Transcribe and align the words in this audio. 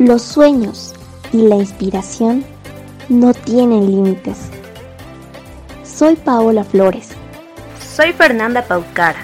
Los 0.00 0.22
sueños 0.22 0.94
y 1.30 1.46
la 1.46 1.56
inspiración 1.56 2.42
no 3.10 3.34
tienen 3.34 3.84
límites. 3.84 4.48
Soy 5.84 6.16
Paola 6.16 6.64
Flores. 6.64 7.10
Soy 7.78 8.14
Fernanda 8.14 8.62
Paucara. 8.62 9.20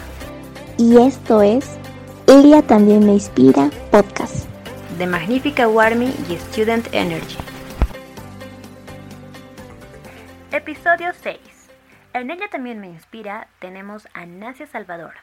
Y 0.77 0.98
esto 0.98 1.41
es 1.41 1.79
Ella 2.27 2.61
también 2.61 3.07
me 3.07 3.14
inspira 3.14 3.70
podcast. 3.91 4.46
De 4.98 5.07
Magnífica 5.07 5.66
Warmy 5.66 6.14
y 6.29 6.36
Student 6.36 6.88
Energy. 6.93 7.38
Episodio 10.52 11.08
6. 11.22 11.38
En 12.12 12.30
ella 12.30 12.50
también 12.50 12.80
me 12.80 12.88
inspira 12.88 13.48
tenemos 13.61 14.06
a 14.12 14.27
Nacia 14.27 14.66
Salvador, 14.66 15.14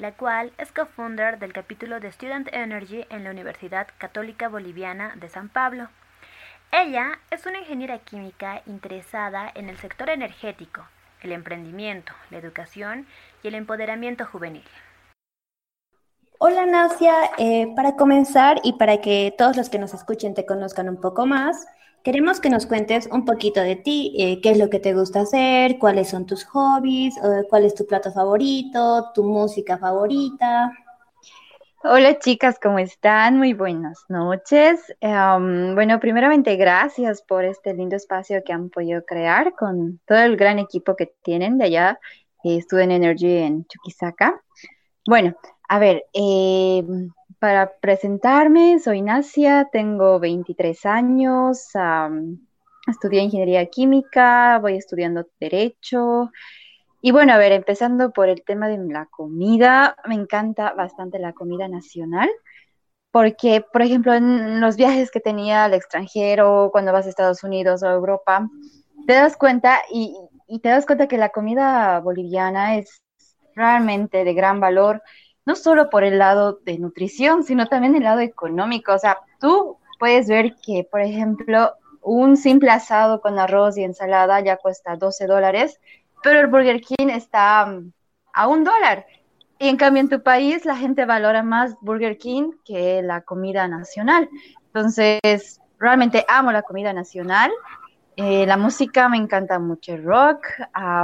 la 0.00 0.12
cual 0.12 0.50
es 0.56 0.72
co-founder 0.72 1.38
del 1.38 1.52
capítulo 1.52 2.00
de 2.00 2.10
Student 2.10 2.48
Energy 2.52 3.04
en 3.10 3.22
la 3.22 3.30
Universidad 3.30 3.86
Católica 3.98 4.48
Boliviana 4.48 5.12
de 5.16 5.28
San 5.28 5.50
Pablo. 5.50 5.88
Ella 6.72 7.18
es 7.30 7.44
una 7.44 7.58
ingeniera 7.58 7.98
química 7.98 8.62
interesada 8.64 9.52
en 9.54 9.68
el 9.68 9.76
sector 9.76 10.08
energético, 10.08 10.86
el 11.20 11.32
emprendimiento, 11.32 12.14
la 12.30 12.38
educación 12.38 13.06
y 13.42 13.48
el 13.48 13.54
empoderamiento 13.54 14.24
juvenil. 14.24 14.64
Hola 16.42 16.64
Nacia, 16.64 17.32
eh, 17.36 17.70
para 17.76 17.96
comenzar 17.96 18.62
y 18.64 18.72
para 18.72 19.02
que 19.02 19.34
todos 19.36 19.58
los 19.58 19.68
que 19.68 19.78
nos 19.78 19.92
escuchen 19.92 20.32
te 20.32 20.46
conozcan 20.46 20.88
un 20.88 20.96
poco 20.98 21.26
más, 21.26 21.66
Queremos 22.02 22.40
que 22.40 22.48
nos 22.48 22.64
cuentes 22.64 23.10
un 23.12 23.26
poquito 23.26 23.60
de 23.60 23.76
ti, 23.76 24.14
eh, 24.18 24.40
qué 24.40 24.52
es 24.52 24.58
lo 24.58 24.70
que 24.70 24.80
te 24.80 24.94
gusta 24.94 25.20
hacer, 25.20 25.78
cuáles 25.78 26.08
son 26.08 26.24
tus 26.24 26.44
hobbies, 26.46 27.14
eh, 27.18 27.44
cuál 27.50 27.66
es 27.66 27.74
tu 27.74 27.86
plato 27.86 28.10
favorito, 28.10 29.12
tu 29.14 29.22
música 29.22 29.76
favorita. 29.76 30.72
Hola 31.84 32.18
chicas, 32.18 32.58
¿cómo 32.58 32.78
están? 32.78 33.36
Muy 33.36 33.52
buenas 33.52 34.02
noches. 34.08 34.80
bueno, 35.02 36.00
primeramente 36.00 36.56
gracias 36.56 37.20
por 37.20 37.44
este 37.44 37.74
lindo 37.74 37.96
espacio 37.96 38.42
que 38.42 38.54
han 38.54 38.70
podido 38.70 39.04
crear 39.04 39.54
con 39.54 40.00
todo 40.06 40.20
el 40.20 40.38
gran 40.38 40.58
equipo 40.58 40.96
que 40.96 41.12
tienen 41.22 41.58
de 41.58 41.66
allá, 41.66 42.00
eh, 42.44 42.62
Student 42.62 42.92
Energy 42.92 43.36
en 43.36 43.66
Chuquisaca. 43.66 44.42
Bueno, 45.06 45.36
a 45.70 45.78
ver, 45.78 46.06
eh, 46.14 46.84
para 47.38 47.72
presentarme, 47.78 48.80
soy 48.80 49.02
Nacia, 49.02 49.68
tengo 49.70 50.18
23 50.18 50.84
años, 50.84 51.68
estudié 52.88 53.22
ingeniería 53.22 53.64
química, 53.66 54.58
voy 54.58 54.74
estudiando 54.74 55.28
derecho. 55.38 56.32
Y 57.00 57.12
bueno, 57.12 57.34
a 57.34 57.38
ver, 57.38 57.52
empezando 57.52 58.10
por 58.10 58.28
el 58.28 58.42
tema 58.42 58.66
de 58.66 58.78
la 58.78 59.06
comida, 59.06 59.94
me 60.08 60.16
encanta 60.16 60.72
bastante 60.72 61.20
la 61.20 61.34
comida 61.34 61.68
nacional, 61.68 62.28
porque, 63.12 63.64
por 63.72 63.82
ejemplo, 63.82 64.12
en 64.12 64.60
los 64.60 64.74
viajes 64.74 65.12
que 65.12 65.20
tenía 65.20 65.66
al 65.66 65.74
extranjero, 65.74 66.70
cuando 66.72 66.92
vas 66.92 67.06
a 67.06 67.10
Estados 67.10 67.44
Unidos 67.44 67.84
o 67.84 67.90
Europa, 67.90 68.50
te 69.06 69.12
das 69.12 69.36
cuenta 69.36 69.78
y, 69.88 70.16
y 70.48 70.58
te 70.58 70.68
das 70.68 70.84
cuenta 70.84 71.06
que 71.06 71.16
la 71.16 71.28
comida 71.28 72.00
boliviana 72.00 72.76
es 72.76 73.04
realmente 73.54 74.24
de 74.24 74.34
gran 74.34 74.58
valor 74.58 75.00
no 75.50 75.56
solo 75.56 75.90
por 75.90 76.04
el 76.04 76.16
lado 76.18 76.60
de 76.64 76.78
nutrición, 76.78 77.42
sino 77.42 77.66
también 77.66 77.96
el 77.96 78.04
lado 78.04 78.20
económico. 78.20 78.94
O 78.94 78.98
sea, 79.00 79.18
tú 79.40 79.78
puedes 79.98 80.28
ver 80.28 80.54
que, 80.64 80.86
por 80.88 81.00
ejemplo, 81.00 81.72
un 82.02 82.36
simple 82.36 82.70
asado 82.70 83.20
con 83.20 83.36
arroz 83.36 83.76
y 83.76 83.82
ensalada 83.82 84.38
ya 84.38 84.58
cuesta 84.58 84.94
12 84.94 85.26
dólares, 85.26 85.80
pero 86.22 86.38
el 86.38 86.46
Burger 86.46 86.80
King 86.80 87.08
está 87.08 87.66
mm, 87.66 87.92
a 88.32 88.46
un 88.46 88.62
dólar. 88.62 89.06
Y 89.58 89.66
en 89.66 89.76
cambio 89.76 90.02
en 90.02 90.08
tu 90.08 90.22
país 90.22 90.64
la 90.64 90.76
gente 90.76 91.04
valora 91.04 91.42
más 91.42 91.74
Burger 91.80 92.16
King 92.16 92.52
que 92.64 93.02
la 93.02 93.22
comida 93.22 93.66
nacional. 93.66 94.28
Entonces, 94.66 95.60
realmente 95.80 96.24
amo 96.28 96.52
la 96.52 96.62
comida 96.62 96.92
nacional 96.92 97.50
eh, 98.16 98.46
la 98.46 98.56
música 98.56 99.08
me 99.08 99.16
encanta 99.16 99.58
mucho 99.58 99.94
el 99.94 100.04
rock, 100.04 100.46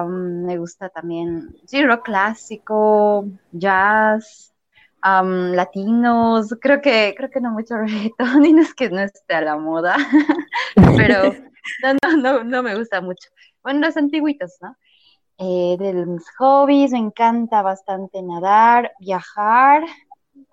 me 0.08 0.58
gusta 0.58 0.88
también, 0.88 1.56
sí, 1.64 1.84
rock 1.84 2.04
clásico, 2.04 3.26
jazz, 3.52 4.52
latinos, 5.02 6.54
creo 6.60 6.80
que, 6.80 7.14
creo 7.16 7.30
que 7.30 7.40
no 7.40 7.50
mucho 7.50 7.76
reggaetón 7.78 8.44
y 8.44 8.52
no 8.52 8.62
es 8.62 8.74
que 8.74 8.90
no 8.90 9.00
esté 9.00 9.34
a 9.34 9.40
la 9.42 9.56
moda, 9.56 9.96
pero 10.96 11.32
no, 12.02 12.16
no, 12.16 12.44
no, 12.44 12.62
me 12.62 12.76
gusta 12.76 13.00
mucho. 13.00 13.28
Bueno, 13.62 13.80
los 13.80 13.96
antiguitos, 13.96 14.56
¿no? 14.60 14.76
Eh, 15.38 15.76
de 15.78 15.92
mis 16.06 16.24
hobbies, 16.38 16.92
me 16.92 16.98
encanta 16.98 17.62
bastante 17.62 18.22
nadar, 18.22 18.92
viajar, 19.00 19.84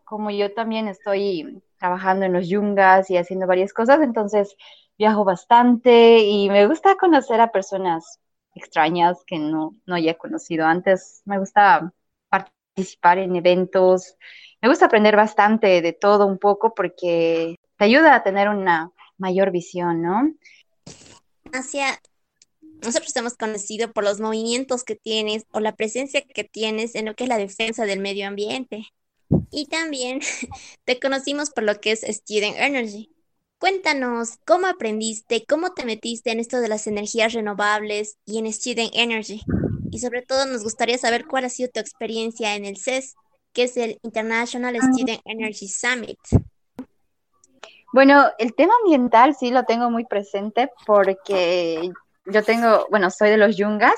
como 0.04 0.30
yo 0.30 0.54
también 0.54 0.88
estoy 0.88 1.64
trabajando 1.84 2.26
en 2.26 2.32
los 2.32 2.48
yungas 2.48 3.10
y 3.10 3.18
haciendo 3.18 3.46
varias 3.46 3.74
cosas, 3.74 4.00
entonces 4.02 4.56
viajo 4.98 5.26
bastante 5.26 6.20
y 6.20 6.50
me 6.50 6.66
gusta 6.66 6.96
conocer 6.96 7.42
a 7.42 7.52
personas 7.52 8.22
extrañas 8.56 9.22
que 9.28 9.38
no, 9.38 9.76
no 9.86 9.96
haya 9.96 10.14
conocido 10.14 10.66
antes. 10.66 11.22
Me 11.26 11.40
gusta 11.40 11.92
participar 12.30 13.18
en 13.18 13.36
eventos. 13.36 14.16
Me 14.62 14.70
gusta 14.70 14.86
aprender 14.86 15.18
bastante 15.18 15.82
de 15.82 15.92
todo 15.92 16.26
un 16.26 16.38
poco 16.38 16.74
porque 16.74 17.58
te 17.76 17.84
ayuda 17.84 18.16
a 18.16 18.24
tener 18.24 18.48
una 18.48 18.94
mayor 19.18 19.52
visión, 19.52 20.02
¿no? 20.02 20.32
Hacia 21.52 22.00
nosotros 22.62 23.14
hemos 23.18 23.34
conocido 23.36 23.92
por 23.92 24.06
los 24.06 24.22
movimientos 24.22 24.86
que 24.86 24.96
tienes 24.96 25.44
o 25.52 25.60
la 25.60 25.76
presencia 25.76 26.22
que 26.22 26.46
tienes 26.46 26.96
en 26.96 27.08
lo 27.08 27.14
que 27.14 27.26
es 27.26 27.30
la 27.30 27.38
defensa 27.38 27.86
del 27.86 28.00
medio 28.00 28.26
ambiente. 28.26 28.86
Y 29.54 29.68
también 29.68 30.20
te 30.86 31.00
conocimos 31.00 31.52
por 31.52 31.64
lo 31.64 31.80
que 31.80 31.92
es 31.92 32.02
Student 32.02 32.58
Energy. 32.58 33.10
Cuéntanos, 33.60 34.40
¿cómo 34.46 34.68
aprendiste, 34.68 35.46
cómo 35.48 35.74
te 35.74 35.86
metiste 35.86 36.32
en 36.32 36.40
esto 36.40 36.60
de 36.60 36.68
las 36.68 36.88
energías 36.88 37.34
renovables 37.34 38.18
y 38.26 38.40
en 38.40 38.52
Student 38.52 38.92
Energy? 38.94 39.42
Y 39.92 40.00
sobre 40.00 40.24
todo 40.24 40.46
nos 40.48 40.64
gustaría 40.64 40.98
saber 40.98 41.26
cuál 41.28 41.46
ha 41.46 41.50
sido 41.50 41.70
tu 41.70 41.80
experiencia 41.80 42.56
en 42.56 42.66
el 42.66 42.78
CES, 42.78 43.16
que 43.54 43.64
es 43.64 43.78
el 43.78 44.00
International 44.02 44.76
Student 44.76 45.22
Energy 45.24 45.68
Summit. 45.70 46.20
Bueno, 47.94 48.26
el 48.40 48.56
tema 48.56 48.74
ambiental 48.84 49.36
sí 49.40 49.52
lo 49.52 49.66
tengo 49.66 49.92
muy 49.92 50.04
presente 50.04 50.72
porque 50.88 51.92
yo 52.26 52.44
tengo, 52.44 52.88
bueno, 52.90 53.12
soy 53.12 53.30
de 53.30 53.38
los 53.38 53.56
yungas, 53.56 53.96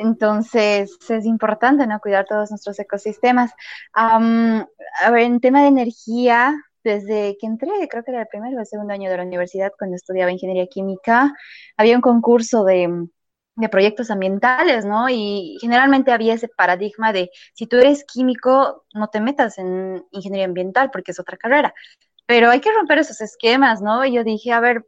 entonces 0.00 0.96
es 1.08 1.26
importante 1.26 1.86
no 1.86 2.00
cuidar 2.00 2.24
todos 2.26 2.50
nuestros 2.50 2.78
ecosistemas. 2.78 3.52
a 3.92 5.10
ver, 5.10 5.22
en 5.22 5.40
tema 5.40 5.62
de 5.62 5.68
energía, 5.68 6.54
desde 6.82 7.36
que 7.38 7.46
entré, 7.46 7.70
creo 7.88 8.02
que 8.04 8.10
era 8.10 8.22
el 8.22 8.28
primero 8.28 8.56
o 8.56 8.60
el 8.60 8.66
segundo 8.66 8.94
año 8.94 9.10
de 9.10 9.16
la 9.18 9.24
universidad, 9.24 9.72
cuando 9.78 9.96
estudiaba 9.96 10.32
ingeniería 10.32 10.66
química, 10.68 11.34
había 11.76 11.96
un 11.96 12.02
concurso 12.02 12.64
de, 12.64 13.08
proyectos 13.70 14.10
ambientales, 14.10 14.86
¿no? 14.86 15.10
Y 15.10 15.58
generalmente 15.60 16.12
había 16.12 16.34
ese 16.34 16.48
paradigma 16.48 17.12
de 17.12 17.30
si 17.52 17.66
tú 17.66 17.76
eres 17.76 18.04
químico, 18.04 18.86
no 18.94 19.08
te 19.08 19.20
metas 19.20 19.58
en 19.58 20.02
ingeniería 20.12 20.46
ambiental 20.46 20.90
porque 20.90 21.10
es 21.12 21.20
otra 21.20 21.36
carrera. 21.36 21.74
Pero 22.26 22.50
hay 22.50 22.60
que 22.60 22.72
romper 22.72 22.98
esos 23.00 23.20
esquemas, 23.20 23.82
¿no? 23.82 24.04
Y 24.06 24.14
yo 24.14 24.24
dije, 24.24 24.52
a 24.52 24.60
ver, 24.60 24.86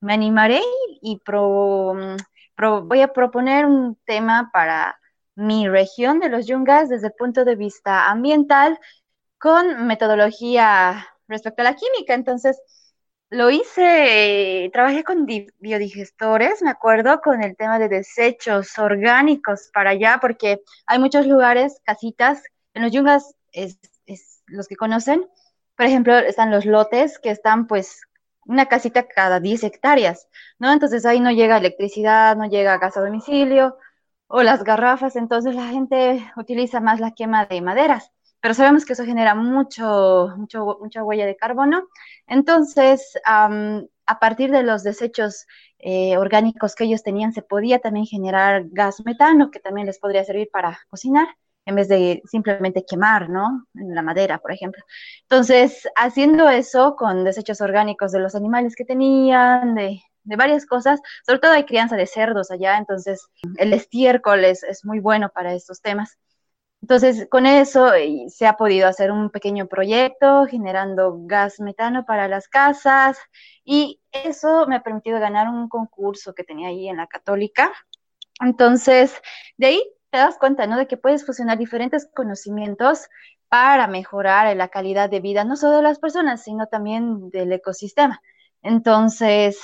me 0.00 0.14
animaré 0.14 0.60
y 1.00 1.18
voy 2.56 3.00
a 3.00 3.12
proponer 3.12 3.66
un 3.66 3.96
tema 4.04 4.50
para 4.52 4.98
mi 5.34 5.68
región 5.68 6.20
de 6.20 6.28
los 6.28 6.46
yungas 6.46 6.88
desde 6.88 7.08
el 7.08 7.14
punto 7.14 7.44
de 7.44 7.56
vista 7.56 8.10
ambiental 8.10 8.78
con 9.38 9.86
metodología 9.86 11.06
respecto 11.28 11.62
a 11.62 11.64
la 11.64 11.74
química. 11.74 12.14
Entonces, 12.14 12.60
lo 13.30 13.50
hice, 13.50 14.68
trabajé 14.74 15.04
con 15.04 15.26
biodigestores, 15.26 16.62
me 16.62 16.70
acuerdo, 16.70 17.22
con 17.22 17.42
el 17.42 17.56
tema 17.56 17.78
de 17.78 17.88
desechos 17.88 18.78
orgánicos 18.78 19.70
para 19.72 19.90
allá, 19.90 20.18
porque 20.20 20.60
hay 20.86 20.98
muchos 20.98 21.26
lugares, 21.26 21.80
casitas, 21.82 22.42
en 22.74 22.82
los 22.82 22.92
yungas, 22.92 23.34
es, 23.52 23.78
los 24.46 24.68
que 24.68 24.76
conocen, 24.76 25.26
por 25.76 25.86
ejemplo, 25.86 26.14
están 26.18 26.50
los 26.50 26.66
lotes 26.66 27.18
que 27.18 27.30
están 27.30 27.66
pues 27.66 28.02
una 28.46 28.66
casita 28.66 29.06
cada 29.08 29.40
10 29.40 29.64
hectáreas, 29.64 30.28
¿no? 30.58 30.72
Entonces 30.72 31.06
ahí 31.06 31.20
no 31.20 31.30
llega 31.30 31.58
electricidad, 31.58 32.36
no 32.36 32.46
llega 32.46 32.78
gas 32.78 32.96
a 32.96 33.00
domicilio 33.02 33.76
o 34.28 34.42
las 34.42 34.64
garrafas, 34.64 35.16
entonces 35.16 35.54
la 35.54 35.68
gente 35.68 36.24
utiliza 36.36 36.80
más 36.80 37.00
la 37.00 37.12
quema 37.12 37.46
de 37.46 37.60
maderas 37.60 38.12
pero 38.42 38.54
sabemos 38.54 38.84
que 38.84 38.94
eso 38.94 39.04
genera 39.04 39.36
mucho, 39.36 40.34
mucho 40.36 40.76
mucha 40.80 41.04
huella 41.04 41.26
de 41.26 41.36
carbono. 41.36 41.88
Entonces, 42.26 43.16
a 43.24 44.18
partir 44.20 44.50
de 44.50 44.64
los 44.64 44.82
desechos 44.82 45.46
eh, 45.78 46.16
orgánicos 46.18 46.74
que 46.74 46.84
ellos 46.84 47.04
tenían, 47.04 47.32
se 47.32 47.42
podía 47.42 47.78
también 47.78 48.06
generar 48.06 48.64
gas 48.70 49.04
metano, 49.04 49.52
que 49.52 49.60
también 49.60 49.86
les 49.86 50.00
podría 50.00 50.24
servir 50.24 50.48
para 50.52 50.80
cocinar, 50.88 51.28
en 51.64 51.74
vez 51.76 51.88
de 51.88 52.22
simplemente 52.24 52.84
quemar, 52.88 53.28
¿no? 53.28 53.66
En 53.74 53.94
la 53.94 54.02
madera, 54.02 54.38
por 54.38 54.52
ejemplo. 54.52 54.82
Entonces, 55.22 55.88
haciendo 55.96 56.48
eso 56.48 56.96
con 56.96 57.24
desechos 57.24 57.60
orgánicos 57.60 58.12
de 58.12 58.20
los 58.20 58.34
animales 58.34 58.74
que 58.76 58.84
tenían, 58.84 59.74
de, 59.74 60.00
varias 60.24 60.66
cosas, 60.66 61.00
sobre 61.26 61.40
todo 61.40 61.52
hay 61.52 61.64
crianza 61.64 61.96
de 61.96 62.06
cerdos 62.06 62.50
allá, 62.50 62.78
entonces 62.78 63.26
el 63.56 63.72
estiércol 63.72 64.44
es, 64.44 64.62
es 64.62 64.84
muy 64.84 65.00
bueno 65.00 65.30
para 65.34 65.52
estos 65.52 65.80
temas. 65.80 66.18
Entonces, 66.82 67.28
con 67.30 67.46
eso 67.46 67.92
se 68.28 68.46
ha 68.46 68.56
podido 68.56 68.88
hacer 68.88 69.12
un 69.12 69.30
pequeño 69.30 69.68
proyecto 69.68 70.46
generando 70.46 71.16
gas 71.26 71.60
metano 71.60 72.04
para 72.04 72.26
las 72.26 72.48
casas 72.48 73.18
y 73.64 74.00
eso 74.10 74.66
me 74.66 74.76
ha 74.76 74.82
permitido 74.82 75.20
ganar 75.20 75.48
un 75.48 75.68
concurso 75.68 76.34
que 76.34 76.42
tenía 76.42 76.68
ahí 76.68 76.88
en 76.88 76.96
la 76.96 77.06
católica. 77.06 77.72
Entonces, 78.40 79.14
de 79.56 79.66
ahí 79.66 79.92
te 80.12 80.18
das 80.18 80.38
cuenta, 80.38 80.66
¿no? 80.66 80.76
De 80.76 80.86
que 80.86 80.98
puedes 80.98 81.24
fusionar 81.26 81.58
diferentes 81.58 82.08
conocimientos 82.14 83.08
para 83.48 83.86
mejorar 83.88 84.54
la 84.56 84.68
calidad 84.68 85.10
de 85.10 85.20
vida, 85.20 85.44
no 85.44 85.56
solo 85.56 85.78
de 85.78 85.82
las 85.82 85.98
personas, 85.98 86.42
sino 86.42 86.66
también 86.66 87.30
del 87.30 87.50
ecosistema. 87.52 88.20
Entonces, 88.62 89.58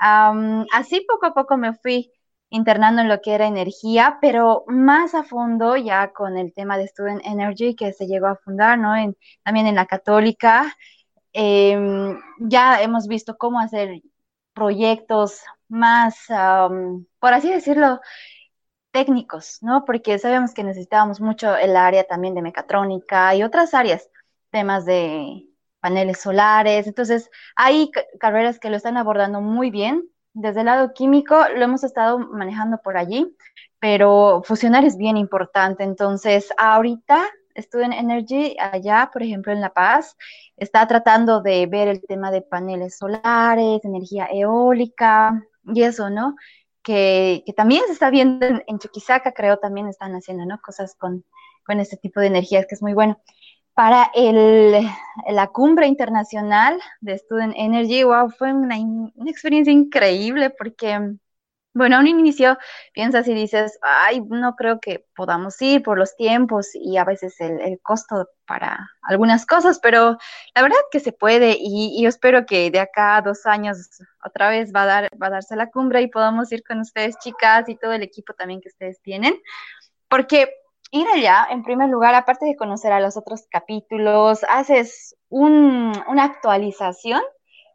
así 0.00 1.04
poco 1.06 1.26
a 1.26 1.34
poco 1.34 1.56
me 1.58 1.74
fui 1.74 2.10
internando 2.48 3.02
en 3.02 3.08
lo 3.08 3.20
que 3.20 3.34
era 3.34 3.46
energía, 3.46 4.18
pero 4.22 4.64
más 4.68 5.14
a 5.14 5.22
fondo 5.22 5.76
ya 5.76 6.12
con 6.12 6.38
el 6.38 6.52
tema 6.54 6.78
de 6.78 6.88
Student 6.88 7.22
Energy 7.24 7.76
que 7.76 7.92
se 7.92 8.06
llegó 8.06 8.26
a 8.28 8.36
fundar, 8.36 8.78
¿no? 8.78 8.96
En, 8.96 9.16
también 9.44 9.66
en 9.66 9.74
la 9.76 9.86
católica, 9.86 10.74
em, 11.32 12.18
ya 12.40 12.82
hemos 12.82 13.06
visto 13.06 13.36
cómo 13.36 13.60
hacer 13.60 14.00
proyectos 14.54 15.40
más, 15.68 16.26
por 17.20 17.34
así 17.34 17.50
decirlo, 17.50 18.00
técnicos, 18.92 19.58
¿no? 19.62 19.84
Porque 19.84 20.18
sabemos 20.18 20.54
que 20.54 20.64
necesitábamos 20.64 21.20
mucho 21.20 21.56
el 21.56 21.76
área 21.76 22.04
también 22.04 22.34
de 22.34 22.42
mecatrónica 22.42 23.34
y 23.34 23.42
otras 23.42 23.74
áreas, 23.74 24.08
temas 24.50 24.84
de 24.84 25.46
paneles 25.80 26.20
solares. 26.20 26.86
Entonces, 26.86 27.30
hay 27.56 27.90
carreras 28.18 28.58
que 28.58 28.70
lo 28.70 28.76
están 28.76 28.96
abordando 28.96 29.40
muy 29.40 29.70
bien. 29.70 30.08
Desde 30.32 30.60
el 30.60 30.66
lado 30.66 30.92
químico 30.94 31.36
lo 31.56 31.64
hemos 31.64 31.82
estado 31.82 32.18
manejando 32.18 32.78
por 32.78 32.96
allí, 32.96 33.36
pero 33.80 34.42
fusionar 34.44 34.84
es 34.84 34.96
bien 34.96 35.16
importante. 35.16 35.82
Entonces, 35.82 36.52
ahorita 36.56 37.28
Student 37.56 37.94
Energy 37.94 38.56
allá, 38.58 39.10
por 39.12 39.22
ejemplo, 39.22 39.52
en 39.52 39.60
La 39.60 39.72
Paz, 39.72 40.16
está 40.56 40.86
tratando 40.86 41.40
de 41.42 41.66
ver 41.66 41.88
el 41.88 42.02
tema 42.06 42.30
de 42.30 42.42
paneles 42.42 42.98
solares, 42.98 43.84
energía 43.84 44.28
eólica 44.30 45.42
y 45.64 45.82
eso, 45.82 46.10
¿no? 46.10 46.36
Que, 46.82 47.44
también 47.56 47.82
se 47.86 47.92
está 47.92 48.10
viendo 48.10 48.46
en, 48.66 48.78
Chuquisaca, 48.78 49.32
creo, 49.32 49.58
también 49.58 49.88
están 49.88 50.12
haciendo, 50.14 50.46
¿no? 50.46 50.60
Cosas 50.60 50.94
con, 50.96 51.24
con 51.66 51.80
este 51.80 51.96
tipo 51.96 52.20
de 52.20 52.28
energías, 52.28 52.66
que 52.66 52.74
es 52.74 52.82
muy 52.82 52.94
bueno 52.94 53.20
para 53.80 54.10
el, 54.14 54.86
la 55.30 55.46
cumbre 55.46 55.86
internacional 55.86 56.78
de 57.00 57.16
Student 57.16 57.54
Energy, 57.56 58.02
wow, 58.02 58.28
fue 58.30 58.52
una, 58.52 58.76
una, 58.78 59.30
experiencia 59.30 59.72
increíble 59.72 60.50
porque, 60.50 60.98
bueno, 61.72 61.96
a 61.96 62.00
un 62.00 62.08
inicio 62.08 62.58
piensas 62.92 63.28
y 63.28 63.34
dices, 63.34 63.78
ay, 63.82 64.20
no 64.28 64.56
creo 64.56 64.80
que 64.80 65.06
podamos 65.14 65.60
ir 65.62 65.82
por 65.82 65.98
los 65.98 66.16
tiempos 66.16 66.70
y 66.74 66.96
a 66.96 67.04
veces 67.04 67.40
el, 67.40 67.78
costo 67.82 68.28
para 68.46 68.90
algunas 69.02 69.46
cosas, 69.46 69.78
pero 69.80 70.18
la 70.54 70.62
verdad 70.62 70.78
que 70.90 71.00
se 71.00 71.12
puede 71.12 71.56
y, 71.60 71.96
y, 71.96 72.02
yo 72.02 72.08
espero 72.08 72.44
que 72.44 72.70
de 72.70 72.80
acá 72.80 73.16
a 73.16 73.22
dos 73.22 73.46
años 73.46 73.88
otra 74.24 74.50
vez 74.50 74.72
va 74.74 74.82
a, 74.82 74.86
dar, 74.86 75.10
va 75.22 75.28
a 75.28 75.30
darse 75.30 75.54
la 75.54 75.70
cumbre 75.70 76.02
y 76.02 76.08
podamos 76.08 76.50
ir 76.50 76.64
con 76.64 76.80
ustedes, 76.80 77.18
chicas, 77.18 77.68
y 77.68 77.76
todo 77.76 77.92
el 77.92 78.02
equipo 78.02 78.34
también 78.34 78.60
que 78.60 78.68
ustedes 78.68 79.00
tienen, 79.02 79.40
porque 80.08 80.52
ir 80.90 81.06
allá, 81.08 81.46
en 81.50 81.62
primer 81.62 81.88
lugar, 81.88 82.14
aparte 82.14 82.46
de 82.46 82.56
conocer 82.56 82.92
a 82.92 83.00
los 83.00 83.16
otros 83.16 83.46
capítulos, 83.50 84.44
haces 84.48 85.16
una 85.28 86.24
actualización 86.24 87.22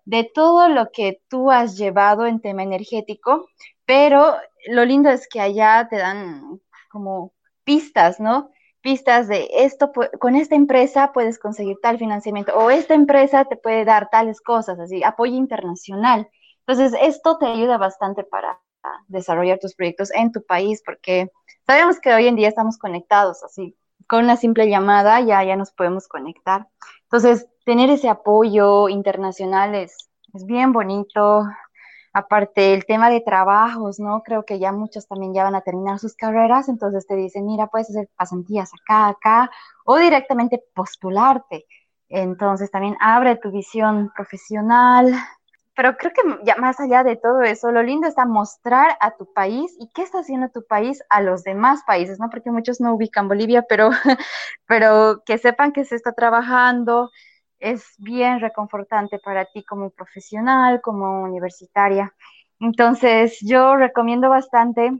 de 0.05 0.29
todo 0.33 0.69
lo 0.69 0.91
que 0.91 1.21
tú 1.29 1.51
has 1.51 1.77
llevado 1.77 2.27
en 2.27 2.39
tema 2.39 2.63
energético, 2.63 3.47
pero 3.85 4.35
lo 4.67 4.85
lindo 4.85 5.09
es 5.09 5.27
que 5.27 5.41
allá 5.41 5.87
te 5.89 5.97
dan 5.97 6.59
como 6.89 7.33
pistas, 7.63 8.19
¿no? 8.19 8.51
Pistas 8.81 9.27
de 9.27 9.49
esto, 9.51 9.91
con 10.19 10.35
esta 10.35 10.55
empresa 10.55 11.11
puedes 11.13 11.39
conseguir 11.39 11.77
tal 11.81 11.97
financiamiento 11.97 12.55
o 12.55 12.69
esta 12.69 12.93
empresa 12.93 13.45
te 13.45 13.57
puede 13.57 13.83
dar 13.83 14.09
tales 14.09 14.41
cosas, 14.41 14.79
así, 14.79 15.03
apoyo 15.03 15.35
internacional. 15.35 16.29
Entonces, 16.67 16.97
esto 17.01 17.37
te 17.37 17.47
ayuda 17.47 17.77
bastante 17.77 18.23
para 18.23 18.59
desarrollar 19.07 19.59
tus 19.59 19.75
proyectos 19.75 20.11
en 20.11 20.31
tu 20.31 20.43
país, 20.43 20.81
porque 20.85 21.31
sabemos 21.65 21.99
que 21.99 22.13
hoy 22.13 22.27
en 22.27 22.35
día 22.35 22.49
estamos 22.49 22.77
conectados, 22.77 23.43
así, 23.43 23.75
con 24.07 24.23
una 24.23 24.37
simple 24.37 24.69
llamada 24.69 25.19
ya, 25.21 25.43
ya 25.43 25.55
nos 25.55 25.71
podemos 25.71 26.07
conectar. 26.07 26.67
Entonces, 27.03 27.47
tener 27.65 27.89
ese 27.89 28.09
apoyo 28.09 28.89
internacional 28.89 29.75
es, 29.75 30.09
es 30.33 30.45
bien 30.45 30.73
bonito. 30.73 31.43
Aparte, 32.17 32.73
el 32.73 32.85
tema 32.85 33.09
de 33.09 33.19
trabajos, 33.19 33.99
¿no? 33.99 34.23
Creo 34.23 34.45
que 34.45 34.57
ya 34.57 34.71
muchos 34.71 35.05
también 35.05 35.33
ya 35.33 35.43
van 35.43 35.53
a 35.55 35.59
terminar 35.59 35.99
sus 35.99 36.15
carreras, 36.15 36.69
entonces 36.69 37.05
te 37.05 37.13
dicen, 37.17 37.45
mira, 37.45 37.67
puedes 37.67 37.89
hacer 37.89 38.07
pasantías 38.15 38.71
acá, 38.73 39.09
acá, 39.09 39.51
o 39.83 39.97
directamente 39.97 40.63
postularte. 40.73 41.65
Entonces, 42.07 42.71
también 42.71 42.95
abre 43.01 43.35
tu 43.35 43.51
visión 43.51 44.13
profesional, 44.15 45.13
pero 45.75 45.97
creo 45.97 46.13
que 46.13 46.21
ya 46.45 46.55
más 46.55 46.79
allá 46.79 47.03
de 47.03 47.17
todo 47.17 47.41
eso, 47.41 47.69
lo 47.73 47.83
lindo 47.83 48.07
está 48.07 48.25
mostrar 48.25 48.95
a 49.01 49.11
tu 49.11 49.33
país 49.33 49.75
y 49.77 49.89
qué 49.93 50.03
está 50.03 50.19
haciendo 50.19 50.47
tu 50.47 50.65
país 50.65 51.03
a 51.09 51.21
los 51.21 51.43
demás 51.43 51.81
países, 51.85 52.17
¿no? 52.17 52.29
Porque 52.29 52.49
muchos 52.49 52.79
no 52.79 52.95
ubican 52.95 53.27
Bolivia, 53.27 53.65
pero, 53.67 53.89
pero 54.67 55.21
que 55.25 55.37
sepan 55.37 55.73
que 55.73 55.83
se 55.83 55.95
está 55.95 56.13
trabajando 56.13 57.11
es 57.65 57.95
bien 57.97 58.39
reconfortante 58.39 59.17
para 59.17 59.45
ti 59.45 59.63
como 59.63 59.89
profesional, 59.89 60.81
como 60.81 61.23
universitaria. 61.23 62.13
Entonces, 62.59 63.39
yo 63.41 63.75
recomiendo 63.75 64.29
bastante 64.29 64.91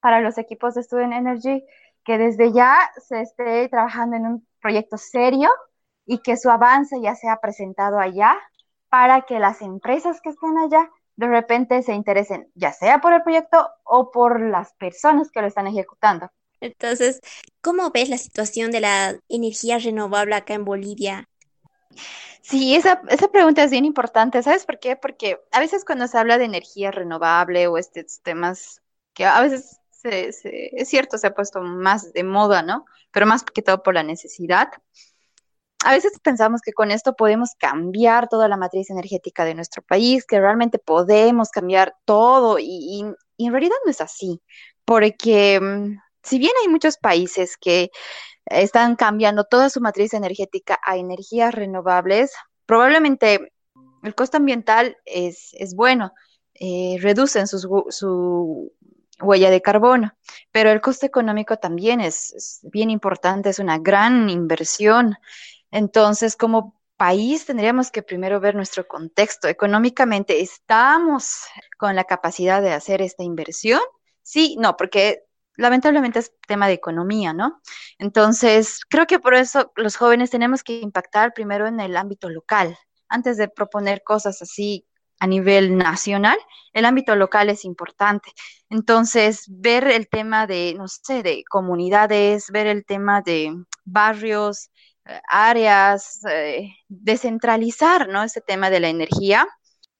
para 0.00 0.20
los 0.20 0.38
equipos 0.38 0.74
de 0.74 0.82
Student 0.82 1.12
Energy 1.12 1.64
que 2.04 2.16
desde 2.16 2.52
ya 2.52 2.78
se 3.06 3.20
esté 3.20 3.68
trabajando 3.68 4.16
en 4.16 4.26
un 4.26 4.48
proyecto 4.60 4.96
serio 4.96 5.50
y 6.06 6.20
que 6.20 6.38
su 6.38 6.48
avance 6.50 6.98
ya 7.02 7.14
sea 7.14 7.40
presentado 7.42 7.98
allá 7.98 8.38
para 8.88 9.22
que 9.22 9.38
las 9.38 9.60
empresas 9.60 10.22
que 10.22 10.30
estén 10.30 10.56
allá 10.56 10.90
de 11.16 11.26
repente 11.26 11.82
se 11.82 11.92
interesen, 11.92 12.50
ya 12.54 12.72
sea 12.72 13.02
por 13.02 13.12
el 13.12 13.22
proyecto 13.22 13.68
o 13.84 14.10
por 14.10 14.40
las 14.40 14.72
personas 14.74 15.30
que 15.30 15.42
lo 15.42 15.48
están 15.48 15.66
ejecutando. 15.66 16.30
Entonces, 16.60 17.20
¿cómo 17.60 17.90
ves 17.90 18.08
la 18.08 18.18
situación 18.18 18.70
de 18.70 18.80
la 18.80 19.18
energía 19.28 19.78
renovable 19.78 20.34
acá 20.36 20.54
en 20.54 20.64
Bolivia? 20.64 21.28
Sí, 22.42 22.74
esa, 22.74 23.02
esa 23.08 23.28
pregunta 23.28 23.62
es 23.64 23.70
bien 23.70 23.84
importante. 23.84 24.42
¿Sabes 24.42 24.64
por 24.64 24.78
qué? 24.78 24.96
Porque 24.96 25.40
a 25.52 25.60
veces 25.60 25.84
cuando 25.84 26.06
se 26.08 26.18
habla 26.18 26.38
de 26.38 26.44
energía 26.44 26.90
renovable 26.90 27.66
o 27.66 27.78
estos 27.78 28.20
temas 28.22 28.82
que 29.14 29.24
a 29.24 29.40
veces 29.40 29.80
es 30.04 30.88
cierto, 30.88 31.18
se 31.18 31.26
ha 31.26 31.34
puesto 31.34 31.60
más 31.60 32.12
de 32.12 32.22
moda, 32.22 32.62
¿no? 32.62 32.86
Pero 33.10 33.26
más 33.26 33.42
que 33.42 33.62
todo 33.62 33.82
por 33.82 33.94
la 33.94 34.04
necesidad 34.04 34.70
a 35.84 35.92
veces 35.92 36.12
pensamos 36.22 36.60
que 36.60 36.72
con 36.72 36.90
esto 36.90 37.14
podemos 37.14 37.50
cambiar 37.56 38.28
toda 38.28 38.48
la 38.48 38.56
matriz 38.56 38.90
energética 38.90 39.44
de 39.44 39.54
nuestro 39.54 39.82
país, 39.82 40.24
que 40.26 40.40
realmente 40.40 40.78
podemos 40.78 41.50
cambiar 41.50 41.94
todo 42.04 42.58
y, 42.58 43.04
en 43.38 43.52
realidad 43.52 43.76
no 43.84 43.90
es 43.90 44.00
así, 44.00 44.42
porque 44.84 45.60
mm, 45.60 45.98
si 46.22 46.38
bien 46.38 46.52
hay 46.62 46.68
muchos 46.68 46.96
países 46.98 47.56
que 47.56 47.90
están 48.50 48.96
cambiando 48.96 49.44
toda 49.44 49.70
su 49.70 49.80
matriz 49.80 50.14
energética 50.14 50.78
a 50.84 50.96
energías 50.96 51.54
renovables, 51.54 52.32
probablemente 52.66 53.52
el 54.02 54.14
costo 54.14 54.36
ambiental 54.36 54.96
es, 55.04 55.50
es 55.54 55.74
bueno, 55.74 56.12
eh, 56.54 56.96
reducen 57.00 57.46
su 57.46 58.72
huella 59.20 59.50
de 59.50 59.62
carbono, 59.62 60.12
pero 60.52 60.70
el 60.70 60.80
costo 60.80 61.06
económico 61.06 61.56
también 61.56 62.00
es, 62.00 62.32
es 62.32 62.60
bien 62.62 62.90
importante, 62.90 63.50
es 63.50 63.58
una 63.58 63.78
gran 63.78 64.30
inversión. 64.30 65.16
Entonces, 65.70 66.36
como 66.36 66.78
país 66.96 67.46
tendríamos 67.46 67.90
que 67.90 68.02
primero 68.02 68.40
ver 68.40 68.54
nuestro 68.54 68.86
contexto. 68.86 69.48
Económicamente, 69.48 70.40
¿estamos 70.40 71.44
con 71.78 71.94
la 71.94 72.04
capacidad 72.04 72.60
de 72.60 72.72
hacer 72.72 73.02
esta 73.02 73.22
inversión? 73.22 73.80
Sí, 74.22 74.56
no, 74.58 74.76
porque 74.76 75.24
lamentablemente 75.58 76.20
es 76.20 76.32
tema 76.46 76.68
de 76.68 76.74
economía, 76.74 77.34
¿no? 77.34 77.60
Entonces, 77.98 78.80
creo 78.88 79.06
que 79.06 79.18
por 79.18 79.34
eso 79.34 79.72
los 79.76 79.96
jóvenes 79.96 80.30
tenemos 80.30 80.62
que 80.62 80.80
impactar 80.80 81.34
primero 81.34 81.66
en 81.66 81.80
el 81.80 81.96
ámbito 81.96 82.30
local, 82.30 82.78
antes 83.08 83.36
de 83.36 83.48
proponer 83.48 84.02
cosas 84.02 84.40
así 84.40 84.86
a 85.20 85.26
nivel 85.26 85.76
nacional, 85.76 86.38
el 86.72 86.84
ámbito 86.84 87.16
local 87.16 87.50
es 87.50 87.64
importante. 87.64 88.30
Entonces, 88.70 89.46
ver 89.48 89.88
el 89.88 90.08
tema 90.08 90.46
de, 90.46 90.74
no 90.78 90.86
sé, 90.86 91.22
de 91.22 91.42
comunidades, 91.50 92.50
ver 92.52 92.68
el 92.68 92.84
tema 92.84 93.20
de 93.20 93.52
barrios, 93.84 94.70
áreas, 95.28 96.20
eh, 96.30 96.70
descentralizar, 96.88 98.08
¿no? 98.08 98.22
Ese 98.22 98.40
tema 98.40 98.70
de 98.70 98.80
la 98.80 98.88
energía 98.88 99.48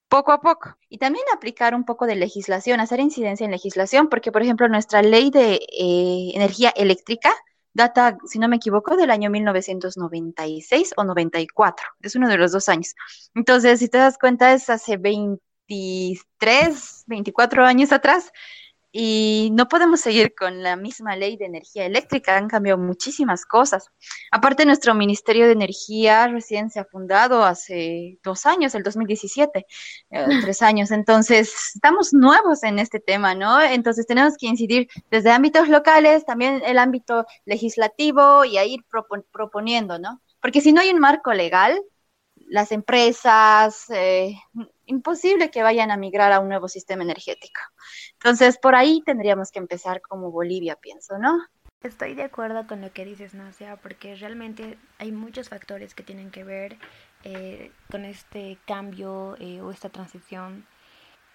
poco 0.08 0.32
a 0.32 0.40
poco. 0.40 0.76
Y 0.88 0.98
también 0.98 1.24
aplicar 1.34 1.74
un 1.74 1.84
poco 1.84 2.06
de 2.06 2.16
legislación, 2.16 2.80
hacer 2.80 3.00
incidencia 3.00 3.44
en 3.44 3.50
legislación, 3.50 4.08
porque, 4.08 4.32
por 4.32 4.42
ejemplo, 4.42 4.68
nuestra 4.68 5.02
ley 5.02 5.30
de 5.30 5.54
eh, 5.54 6.32
energía 6.34 6.70
eléctrica 6.70 7.34
data, 7.78 8.18
si 8.26 8.38
no 8.38 8.48
me 8.48 8.56
equivoco, 8.56 8.96
del 8.96 9.10
año 9.10 9.30
1996 9.30 10.92
o 10.96 11.04
94. 11.04 11.86
Es 12.02 12.16
uno 12.16 12.28
de 12.28 12.36
los 12.36 12.52
dos 12.52 12.68
años. 12.68 12.94
Entonces, 13.34 13.78
si 13.78 13.88
te 13.88 13.98
das 13.98 14.18
cuenta, 14.18 14.52
es 14.52 14.68
hace 14.68 14.98
23, 14.98 17.04
24 17.06 17.64
años 17.64 17.92
atrás. 17.92 18.30
Y 18.90 19.50
no 19.52 19.68
podemos 19.68 20.00
seguir 20.00 20.34
con 20.34 20.62
la 20.62 20.76
misma 20.76 21.14
ley 21.14 21.36
de 21.36 21.44
energía 21.44 21.84
eléctrica, 21.84 22.36
han 22.36 22.48
cambiado 22.48 22.78
muchísimas 22.78 23.44
cosas. 23.44 23.88
Aparte, 24.30 24.64
nuestro 24.64 24.94
Ministerio 24.94 25.46
de 25.46 25.52
Energía 25.52 26.26
recién 26.28 26.70
se 26.70 26.80
ha 26.80 26.84
fundado 26.84 27.44
hace 27.44 28.18
dos 28.22 28.46
años, 28.46 28.74
el 28.74 28.82
2017, 28.82 29.66
eh, 30.10 30.26
tres 30.42 30.62
años, 30.62 30.90
entonces 30.90 31.54
estamos 31.74 32.14
nuevos 32.14 32.62
en 32.62 32.78
este 32.78 32.98
tema, 32.98 33.34
¿no? 33.34 33.60
Entonces 33.60 34.06
tenemos 34.06 34.36
que 34.38 34.46
incidir 34.46 34.88
desde 35.10 35.30
ámbitos 35.30 35.68
locales, 35.68 36.24
también 36.24 36.62
el 36.64 36.78
ámbito 36.78 37.26
legislativo 37.44 38.44
y 38.44 38.56
a 38.56 38.64
ir 38.64 38.80
proponiendo, 39.32 39.98
¿no? 39.98 40.22
Porque 40.40 40.60
si 40.60 40.72
no 40.72 40.80
hay 40.80 40.90
un 40.90 41.00
marco 41.00 41.32
legal, 41.34 41.78
las 42.48 42.72
empresas, 42.72 43.84
eh, 43.90 44.34
imposible 44.88 45.50
que 45.50 45.62
vayan 45.62 45.90
a 45.90 45.96
migrar 45.96 46.32
a 46.32 46.40
un 46.40 46.48
nuevo 46.48 46.68
sistema 46.68 47.04
energético. 47.04 47.60
Entonces, 48.14 48.58
por 48.58 48.74
ahí 48.74 49.02
tendríamos 49.04 49.52
que 49.52 49.58
empezar 49.58 50.00
como 50.00 50.30
Bolivia, 50.30 50.76
pienso, 50.76 51.18
¿no? 51.18 51.38
Estoy 51.82 52.14
de 52.14 52.24
acuerdo 52.24 52.66
con 52.66 52.80
lo 52.80 52.92
que 52.92 53.04
dices, 53.04 53.34
Nacia, 53.34 53.76
porque 53.76 54.16
realmente 54.16 54.76
hay 54.98 55.12
muchos 55.12 55.48
factores 55.48 55.94
que 55.94 56.02
tienen 56.02 56.32
que 56.32 56.42
ver 56.42 56.76
eh, 57.22 57.70
con 57.90 58.04
este 58.04 58.58
cambio 58.66 59.36
eh, 59.38 59.60
o 59.60 59.70
esta 59.70 59.88
transición. 59.88 60.66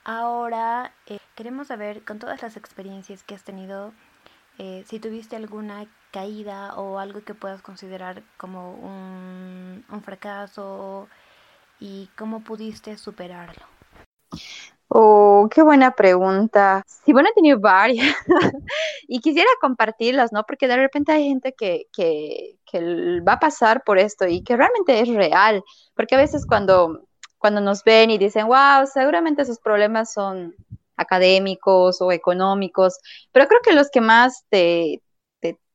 Ahora, 0.03 0.93
eh, 1.05 1.19
queremos 1.35 1.67
saber, 1.67 2.03
con 2.03 2.19
todas 2.19 2.41
las 2.41 2.57
experiencias 2.57 3.23
que 3.23 3.35
has 3.35 3.43
tenido, 3.43 3.93
si 4.85 4.99
tuviste 4.99 5.35
alguna 5.35 5.87
caída 6.11 6.75
o 6.75 6.99
algo 6.99 7.23
que 7.23 7.33
puedas 7.33 7.63
considerar 7.63 8.21
como 8.37 8.75
un 8.75 10.01
fracaso 10.03 11.07
y 11.79 12.09
cómo 12.15 12.43
pudiste 12.43 12.97
superarlo? 12.97 13.65
Oh, 14.95 15.49
qué 15.51 15.63
buena 15.63 15.91
pregunta. 15.95 16.83
Sí, 16.85 17.13
bueno, 17.13 17.29
he 17.29 17.33
tenido 17.33 17.59
varias 17.59 18.15
y 19.07 19.19
quisiera 19.19 19.49
compartirlas, 19.61 20.31
¿no? 20.31 20.43
Porque 20.43 20.67
de 20.67 20.77
repente 20.77 21.11
hay 21.11 21.27
gente 21.27 21.53
que, 21.53 21.87
que, 21.91 22.57
va 23.27 23.33
a 23.33 23.39
pasar 23.39 23.83
por 23.83 23.99
esto 23.99 24.27
y 24.27 24.43
que 24.43 24.57
realmente 24.57 24.99
es 24.99 25.07
real, 25.09 25.63
porque 25.95 26.15
a 26.15 26.17
veces 26.17 26.45
cuando, 26.45 27.07
cuando 27.37 27.61
nos 27.61 27.83
ven 27.83 28.09
y 28.09 28.17
dicen, 28.17 28.47
wow, 28.47 28.87
seguramente 28.91 29.43
esos 29.43 29.59
problemas 29.59 30.11
son 30.11 30.55
académicos 30.97 32.01
o 32.01 32.11
económicos, 32.11 32.97
pero 33.31 33.47
creo 33.47 33.61
que 33.63 33.73
los 33.73 33.89
que 33.91 34.01
más 34.01 34.45
te, 34.49 35.02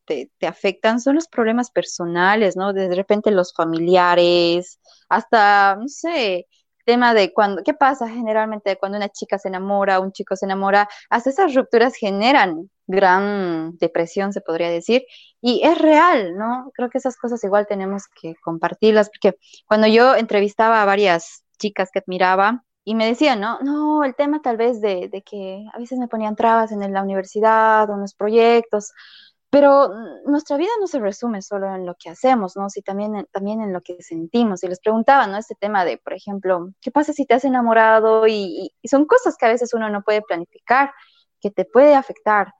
te, 0.08 0.46
afectan 0.46 1.00
son 1.00 1.16
los 1.16 1.28
problemas 1.28 1.70
personales, 1.70 2.56
¿no? 2.56 2.72
De 2.72 2.94
repente 2.94 3.30
los 3.30 3.52
familiares, 3.54 4.80
hasta, 5.08 5.76
no 5.76 5.88
sé, 5.88 6.46
tema 6.84 7.12
de 7.14 7.32
cuando, 7.34 7.62
¿qué 7.62 7.74
pasa 7.74 8.08
generalmente 8.08 8.78
cuando 8.78 8.96
una 8.96 9.10
chica 9.10 9.38
se 9.38 9.48
enamora, 9.48 10.00
un 10.00 10.12
chico 10.12 10.36
se 10.36 10.46
enamora? 10.46 10.88
Hasta 11.10 11.30
esas 11.30 11.54
rupturas 11.54 11.94
generan 11.96 12.70
gran 12.86 13.76
depresión, 13.78 14.32
se 14.32 14.40
podría 14.40 14.70
decir, 14.70 15.04
y 15.40 15.60
es 15.64 15.78
real, 15.78 16.36
¿no? 16.36 16.70
Creo 16.74 16.88
que 16.90 16.98
esas 16.98 17.16
cosas 17.16 17.44
igual 17.44 17.66
tenemos 17.68 18.04
que 18.20 18.34
compartirlas, 18.42 19.10
porque 19.10 19.38
cuando 19.66 19.86
yo 19.86 20.14
entrevistaba 20.16 20.82
a 20.82 20.86
varias 20.86 21.44
chicas 21.58 21.90
que 21.92 21.98
admiraba, 22.00 22.64
y 22.84 22.94
me 22.94 23.06
decían, 23.06 23.40
no, 23.40 23.58
no, 23.60 24.02
el 24.02 24.14
tema 24.14 24.40
tal 24.40 24.56
vez 24.56 24.80
de, 24.80 25.10
de 25.10 25.20
que 25.20 25.66
a 25.74 25.78
veces 25.78 25.98
me 25.98 26.08
ponían 26.08 26.36
trabas 26.36 26.72
en 26.72 26.90
la 26.90 27.02
universidad 27.02 27.90
o 27.90 27.94
en 27.94 28.00
los 28.00 28.14
proyectos, 28.14 28.92
pero 29.50 29.90
nuestra 30.26 30.58
vida 30.58 30.70
no 30.78 30.86
se 30.86 30.98
resume 31.00 31.40
solo 31.40 31.74
en 31.74 31.86
lo 31.86 31.94
que 31.94 32.10
hacemos, 32.10 32.56
¿no? 32.56 32.68
Sí, 32.68 32.82
también, 32.82 33.26
también 33.32 33.62
en 33.62 33.72
lo 33.72 33.80
que 33.80 34.02
sentimos. 34.02 34.62
Y 34.62 34.68
les 34.68 34.80
preguntaba, 34.80 35.26
¿no? 35.26 35.38
Este 35.38 35.54
tema 35.54 35.84
de, 35.86 35.96
por 35.98 36.12
ejemplo, 36.12 36.68
¿qué 36.80 36.90
pasa 36.90 37.14
si 37.14 37.24
te 37.24 37.34
has 37.34 37.44
enamorado? 37.44 38.26
Y, 38.26 38.72
son 38.84 39.06
cosas 39.06 39.36
que 39.38 39.46
a 39.46 39.48
veces 39.48 39.72
uno 39.72 39.88
no 39.88 40.02
puede 40.02 40.22
planificar, 40.22 40.92
que 41.40 41.50
te 41.50 41.64
puede 41.64 41.94
afectar. 41.94 42.52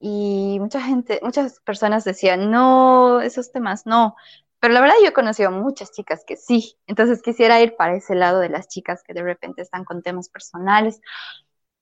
Y 0.00 0.58
mucha 0.60 0.80
gente, 0.80 1.20
muchas 1.22 1.60
personas 1.60 2.04
decían, 2.04 2.50
no, 2.52 3.20
esos 3.20 3.50
temas 3.52 3.84
no. 3.86 4.14
Pero 4.60 4.74
la 4.74 4.80
verdad 4.80 4.96
yo 5.02 5.08
he 5.08 5.12
conocido 5.12 5.50
muchas 5.50 5.90
chicas 5.92 6.22
que 6.26 6.36
sí. 6.36 6.78
Entonces 6.86 7.22
quisiera 7.22 7.60
ir 7.60 7.76
para 7.76 7.96
ese 7.96 8.14
lado 8.14 8.40
de 8.40 8.48
las 8.48 8.68
chicas 8.68 9.02
que 9.02 9.14
de 9.14 9.22
repente 9.22 9.62
están 9.62 9.84
con 9.84 10.02
temas 10.02 10.28
personales. 10.28 11.00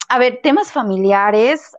A 0.09 0.19
ver, 0.19 0.41
temas 0.43 0.73
familiares, 0.73 1.77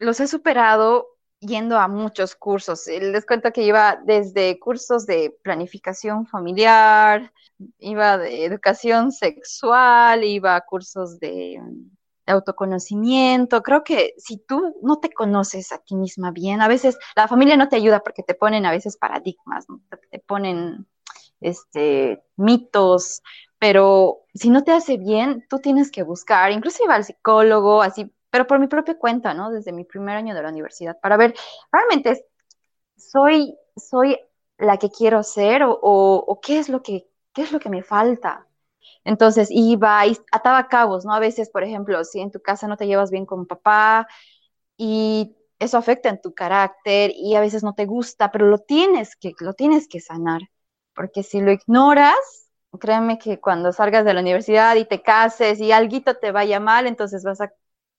los 0.00 0.20
he 0.20 0.26
superado 0.26 1.15
yendo 1.46 1.78
a 1.78 1.88
muchos 1.88 2.34
cursos. 2.36 2.86
Eh, 2.88 3.00
les 3.00 3.24
cuento 3.24 3.52
que 3.52 3.62
iba 3.62 4.00
desde 4.04 4.58
cursos 4.58 5.06
de 5.06 5.36
planificación 5.42 6.26
familiar, 6.26 7.32
iba 7.78 8.18
de 8.18 8.44
educación 8.44 9.12
sexual, 9.12 10.24
iba 10.24 10.56
a 10.56 10.60
cursos 10.62 11.18
de, 11.18 11.60
autoconocimiento. 12.26 13.62
Creo 13.62 13.84
que 13.84 14.14
si 14.18 14.38
tú 14.38 14.74
no 14.82 14.98
te 14.98 15.12
conoces 15.12 15.72
a 15.72 15.78
ti 15.78 15.94
misma 15.94 16.32
bien, 16.32 16.60
a 16.60 16.68
veces 16.68 16.98
la 17.14 17.28
familia 17.28 17.56
no 17.56 17.68
te 17.68 17.76
ayuda 17.76 18.00
porque 18.00 18.22
te 18.22 18.34
ponen 18.34 18.66
a 18.66 18.72
veces 18.72 18.96
paradigmas, 18.96 19.66
te 20.10 20.18
ponen 20.18 20.86
este, 21.40 22.22
mitos, 22.36 23.22
pero 23.58 24.24
si 24.34 24.50
no 24.50 24.64
te 24.64 24.72
hace 24.72 24.96
bien, 24.96 25.46
tú 25.48 25.58
tienes 25.60 25.90
que 25.90 26.02
buscar, 26.02 26.52
incluso 26.52 26.84
iba 26.84 26.94
al 26.94 27.04
psicólogo, 27.04 27.82
así 27.82 28.12
pero 28.36 28.46
por 28.46 28.58
mi 28.58 28.66
propia 28.66 28.98
cuenta, 28.98 29.32
¿no? 29.32 29.50
Desde 29.50 29.72
mi 29.72 29.84
primer 29.84 30.14
año 30.14 30.34
de 30.34 30.42
la 30.42 30.50
universidad, 30.50 31.00
para 31.00 31.16
ver, 31.16 31.34
realmente 31.72 32.26
soy, 32.94 33.56
soy 33.74 34.18
la 34.58 34.76
que 34.76 34.90
quiero 34.90 35.22
ser 35.22 35.62
o, 35.64 36.38
qué, 36.42 36.58
es 36.58 36.68
lo 36.68 36.82
que, 36.82 37.08
qué 37.32 37.40
es 37.40 37.50
lo 37.50 37.60
que 37.60 37.70
me 37.70 37.82
falta. 37.82 38.46
Entonces 39.04 39.48
iba 39.50 40.06
y 40.06 40.18
ataba 40.30 40.68
cabos, 40.68 41.06
¿no? 41.06 41.14
A 41.14 41.18
veces, 41.18 41.48
por 41.48 41.64
ejemplo, 41.64 42.04
si 42.04 42.20
en 42.20 42.30
tu 42.30 42.42
casa 42.42 42.68
no 42.68 42.76
te 42.76 42.86
llevas 42.86 43.10
bien 43.10 43.24
con 43.24 43.46
papá 43.46 44.06
y 44.76 45.34
eso 45.58 45.78
afecta 45.78 46.10
en 46.10 46.20
tu 46.20 46.34
carácter 46.34 47.12
y 47.16 47.36
a 47.36 47.40
veces 47.40 47.64
no 47.64 47.74
te 47.74 47.86
gusta, 47.86 48.30
pero 48.32 48.48
lo 48.48 48.58
tienes 48.58 49.16
que, 49.16 49.32
lo 49.40 49.54
tienes 49.54 49.88
que 49.88 50.00
sanar, 50.00 50.42
porque 50.94 51.22
si 51.22 51.40
lo 51.40 51.52
ignoras, 51.52 52.50
créeme 52.78 53.18
que 53.18 53.40
cuando 53.40 53.72
salgas 53.72 54.04
de 54.04 54.12
la 54.12 54.20
universidad 54.20 54.76
y 54.76 54.84
te 54.84 55.00
cases 55.00 55.58
y 55.58 55.72
algo 55.72 56.02
te 56.20 56.32
vaya 56.32 56.60
mal, 56.60 56.86
entonces 56.86 57.24
vas 57.24 57.40
a 57.40 57.50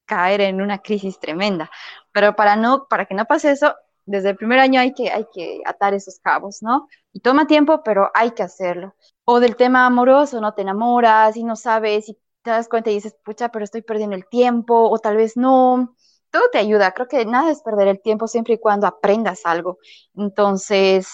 caer 0.08 0.42
en 0.42 0.62
una 0.62 0.80
crisis 0.80 1.20
tremenda. 1.20 1.70
Pero 2.12 2.36
para, 2.36 2.56
no, 2.56 2.88
para 2.90 3.06
que 3.06 3.14
no 3.14 3.26
pase 3.26 3.52
eso, 3.52 3.76
desde 4.08 4.32
el 4.32 4.38
primer 4.38 4.60
año 4.60 4.80
hay 4.80 4.94
que, 4.94 5.12
hay 5.12 5.28
que 5.32 5.62
atar 5.66 5.94
esos 5.94 6.20
cabos, 6.20 6.64
¿no? 6.64 6.88
Y 7.14 7.20
toma 7.20 7.46
tiempo, 7.46 7.84
pero 7.84 8.10
hay 8.16 8.32
que 8.32 8.42
hacerlo. 8.44 8.96
O 9.26 9.40
del 9.40 9.56
tema 9.56 9.86
amoroso, 9.86 10.42
no 10.42 10.54
te 10.54 10.64
enamoras 10.64 11.38
y 11.38 11.44
no 11.44 11.56
sabes 11.56 12.10
y 12.10 12.18
te 12.42 12.52
das 12.52 12.70
cuenta 12.70 12.90
y 12.90 12.96
dices, 12.96 13.16
pucha, 13.24 13.50
pero 13.50 13.66
estoy 13.66 13.82
perdiendo 13.82 14.16
el 14.16 14.28
tiempo, 14.28 14.90
o 14.90 14.98
tal 15.00 15.18
vez 15.18 15.36
no. 15.38 15.96
Todo 16.32 16.44
te 16.52 16.58
ayuda. 16.58 16.94
Creo 16.94 17.08
que 17.08 17.26
nada 17.26 17.52
es 17.52 17.62
perder 17.62 17.90
el 17.90 18.02
tiempo 18.02 18.28
siempre 18.28 18.56
y 18.56 18.60
cuando 18.60 18.88
aprendas 18.88 19.46
algo. 19.46 19.80
Entonces, 20.16 21.10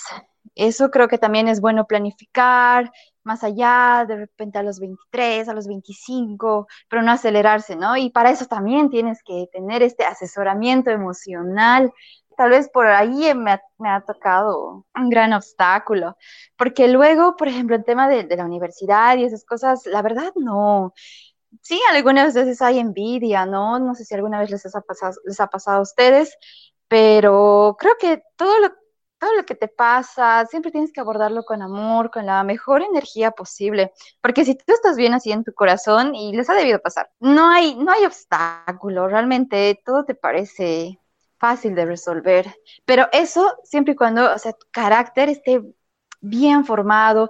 eso 0.55 0.91
creo 0.91 1.07
que 1.07 1.17
también 1.17 1.47
es 1.47 1.61
bueno 1.61 1.87
planificar, 1.87 2.91
más 3.23 3.43
allá, 3.43 4.05
de 4.07 4.17
repente 4.17 4.57
a 4.57 4.63
los 4.63 4.79
23, 4.79 5.47
a 5.47 5.53
los 5.53 5.67
25, 5.67 6.67
pero 6.89 7.01
no 7.01 7.11
acelerarse, 7.11 7.75
¿no? 7.75 7.95
Y 7.97 8.09
para 8.09 8.31
eso 8.31 8.45
también 8.45 8.89
tienes 8.89 9.21
que 9.23 9.47
tener 9.51 9.81
este 9.83 10.05
asesoramiento 10.05 10.91
emocional. 10.91 11.91
Tal 12.37 12.49
vez 12.49 12.69
por 12.69 12.87
ahí 12.87 13.33
me 13.35 13.51
ha, 13.89 14.01
tocado 14.01 14.85
un 14.95 15.09
gran 15.09 15.33
obstáculo, 15.33 16.17
porque 16.57 16.87
luego, 16.87 17.35
por 17.35 17.47
ejemplo, 17.47 17.75
el 17.75 17.83
tema 17.85 18.07
de, 18.09 18.25
la 18.35 18.45
universidad 18.45 19.17
y 19.17 19.25
esas 19.25 19.45
cosas, 19.45 19.85
la 19.85 20.01
verdad 20.01 20.33
no. 20.35 20.93
Sí, 21.61 21.79
algunas 21.91 22.33
veces 22.33 22.61
hay 22.61 22.79
envidia, 22.79 23.45
¿no? 23.45 23.79
No 23.79 23.95
sé 23.95 24.05
si 24.05 24.15
alguna 24.15 24.39
vez 24.39 24.49
les 24.49 24.65
ha 24.75 24.81
pasado, 24.81 25.13
les 25.25 25.39
ha 25.39 25.47
pasado 25.47 25.77
a 25.79 25.81
ustedes, 25.81 26.35
pero 26.87 27.75
creo 27.79 27.93
que 27.99 28.23
todo 28.35 28.59
lo 28.59 28.82
todo 29.23 29.35
lo 29.37 29.45
que 29.45 29.55
te 29.55 29.69
pasa, 29.69 30.45
siempre 30.47 30.69
tienes 30.69 30.91
que 30.91 30.99
abordarlo 30.99 31.43
con 31.45 31.61
amor, 31.61 32.11
con 32.11 32.25
la 32.25 32.43
mejor 32.43 32.81
energía 32.81 33.31
posible, 33.31 33.93
porque 34.19 34.43
si 34.43 34.55
tú 34.55 34.73
estás 34.73 34.97
bien 34.97 35.13
así 35.13 35.31
en 35.31 35.45
tu 35.45 35.53
corazón 35.53 36.13
y 36.13 36.35
les 36.35 36.49
ha 36.49 36.53
debido 36.55 36.79
pasar, 36.79 37.09
no 37.21 37.47
hay, 37.49 37.75
no 37.75 37.93
hay 37.93 38.03
obstáculo, 38.03 39.07
realmente 39.07 39.81
todo 39.85 40.03
te 40.03 40.13
parece 40.13 40.99
fácil 41.37 41.73
de 41.73 41.85
resolver, 41.85 42.53
pero 42.83 43.07
eso 43.13 43.57
siempre 43.63 43.93
y 43.93 43.95
cuando, 43.95 44.33
o 44.33 44.37
sea, 44.37 44.51
tu 44.51 44.67
carácter 44.71 45.29
esté 45.29 45.63
bien 46.19 46.65
formado 46.65 47.29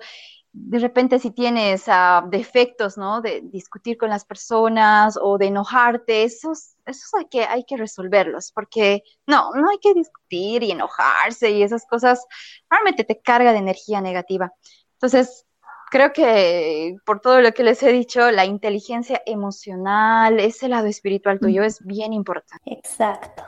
de 0.53 0.77
repente 0.77 1.17
si 1.17 1.31
tienes 1.31 1.87
uh, 1.87 2.29
defectos, 2.29 2.95
¿no? 2.95 3.21
De 3.21 3.41
discutir 3.41 3.97
con 3.97 4.09
las 4.09 4.23
personas 4.23 5.17
o 5.19 5.39
de 5.39 5.47
enojarte, 5.47 6.23
esos, 6.23 6.75
esos 6.85 7.11
hay, 7.15 7.25
que, 7.25 7.43
hay 7.43 7.63
que 7.65 7.75
resolverlos, 7.75 8.51
porque 8.51 9.03
no, 9.25 9.51
no 9.55 9.69
hay 9.69 9.79
que 9.79 9.95
discutir 9.95 10.61
y 10.61 10.71
enojarse 10.71 11.49
y 11.49 11.63
esas 11.63 11.85
cosas 11.87 12.25
realmente 12.69 13.03
te 13.03 13.19
carga 13.19 13.51
de 13.51 13.57
energía 13.57 13.99
negativa. 13.99 14.53
Entonces, 14.93 15.47
creo 15.89 16.13
que 16.13 16.97
por 17.03 17.19
todo 17.19 17.41
lo 17.41 17.51
que 17.51 17.63
les 17.63 17.81
he 17.81 17.91
dicho, 17.91 18.29
la 18.29 18.45
inteligencia 18.45 19.23
emocional, 19.25 20.39
ese 20.39 20.69
lado 20.69 20.85
espiritual 20.85 21.39
tuyo 21.39 21.63
es 21.63 21.83
bien 21.83 22.13
importante. 22.13 22.63
Exacto. 22.65 23.43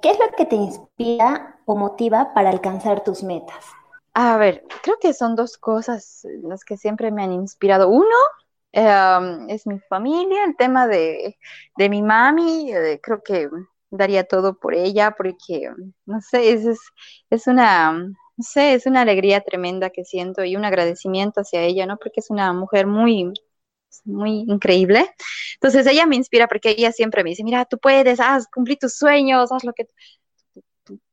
¿Qué 0.00 0.10
es 0.10 0.18
lo 0.18 0.28
que 0.36 0.46
te 0.46 0.56
inspira 0.56 1.60
o 1.66 1.76
motiva 1.76 2.32
para 2.32 2.48
alcanzar 2.48 3.04
tus 3.04 3.22
metas? 3.22 3.75
A 4.18 4.38
ver, 4.38 4.64
creo 4.82 4.96
que 4.98 5.12
son 5.12 5.36
dos 5.36 5.58
cosas 5.58 6.22
las 6.42 6.64
que 6.64 6.76
siempre 6.78 7.10
me 7.12 7.22
han 7.22 7.32
inspirado. 7.32 7.88
Uno, 7.90 8.16
em, 8.72 9.48
es 9.50 9.66
mi 9.66 9.78
familia, 9.80 10.44
el 10.44 10.56
tema 10.56 10.86
de, 10.86 11.36
mi 11.78 12.02
mami, 12.02 12.72
eh, 12.72 12.98
creo 13.02 13.22
que 13.22 13.48
daría 13.90 14.24
todo 14.24 14.58
por 14.58 14.74
ella 14.74 15.14
porque, 15.16 15.70
no 16.06 16.20
sé, 16.22 16.52
es, 16.52 16.78
es, 17.30 17.46
una, 17.46 17.92
no 17.92 18.14
sé, 18.38 18.72
es 18.74 18.86
una 18.86 19.02
alegría 19.02 19.42
tremenda 19.42 19.90
que 19.90 20.04
siento 20.04 20.44
y 20.44 20.56
un 20.56 20.64
agradecimiento 20.64 21.42
hacia 21.42 21.60
ella, 21.62 21.84
¿no? 21.86 21.98
Porque 21.98 22.20
es 22.20 22.30
una 22.30 22.52
mujer 22.54 22.86
muy, 22.86 23.32
muy 24.04 24.44
increíble. 24.48 25.10
Entonces 25.54 25.86
ella 25.86 26.06
me 26.06 26.16
inspira 26.16 26.48
porque 26.48 26.70
ella 26.70 26.92
siempre 26.92 27.24
me 27.24 27.30
dice, 27.30 27.44
mira, 27.44 27.64
tú 27.64 27.78
puedes, 27.78 28.20
haz, 28.20 28.46
cumplir 28.48 28.78
tus 28.78 28.94
sueños, 28.96 29.52
haz 29.52 29.64
lo 29.64 29.72
que 29.72 29.86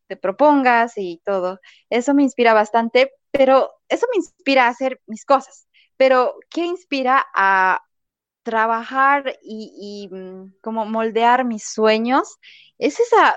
te 0.08 0.18
propongas 0.18 0.94
y 0.98 1.22
todo. 1.26 1.60
Eso 1.90 2.14
me 2.14 2.24
inspira 2.24 2.54
bastante, 2.54 3.12
pero 3.32 3.72
eso 3.90 4.08
me 4.12 4.18
inspira 4.18 4.66
a 4.66 4.70
hacer 4.70 5.02
mis 5.08 5.26
cosas. 5.26 5.68
Pero, 5.98 6.36
¿qué 6.50 6.66
inspira 6.66 7.26
a 7.36 7.82
trabajar 8.44 9.38
y, 9.44 10.10
mm, 10.12 10.56
como 10.62 10.86
moldear 10.86 11.46
mis 11.46 11.66
sueños? 11.66 12.38
Es 12.78 13.00
esa, 13.00 13.36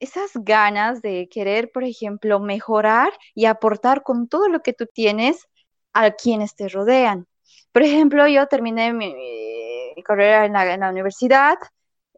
esas 0.00 0.32
ganas 0.34 1.02
de 1.02 1.28
querer, 1.30 1.70
por 1.72 1.84
ejemplo, 1.84 2.40
mejorar 2.40 3.12
y 3.34 3.46
aportar 3.46 4.02
con 4.02 4.28
todo 4.28 4.48
lo 4.48 4.60
que 4.60 4.72
tú 4.72 4.86
tienes 4.92 5.46
a 5.92 6.10
quienes 6.12 6.54
te 6.56 6.68
rodean. 6.68 7.26
Por 7.72 7.82
ejemplo, 7.82 8.26
yo 8.28 8.46
terminé 8.48 8.92
mi, 8.92 9.14
carrera 10.04 10.46
en 10.46 10.52
la, 10.54 10.74
en 10.74 10.80
la, 10.80 10.90
universidad, 10.90 11.56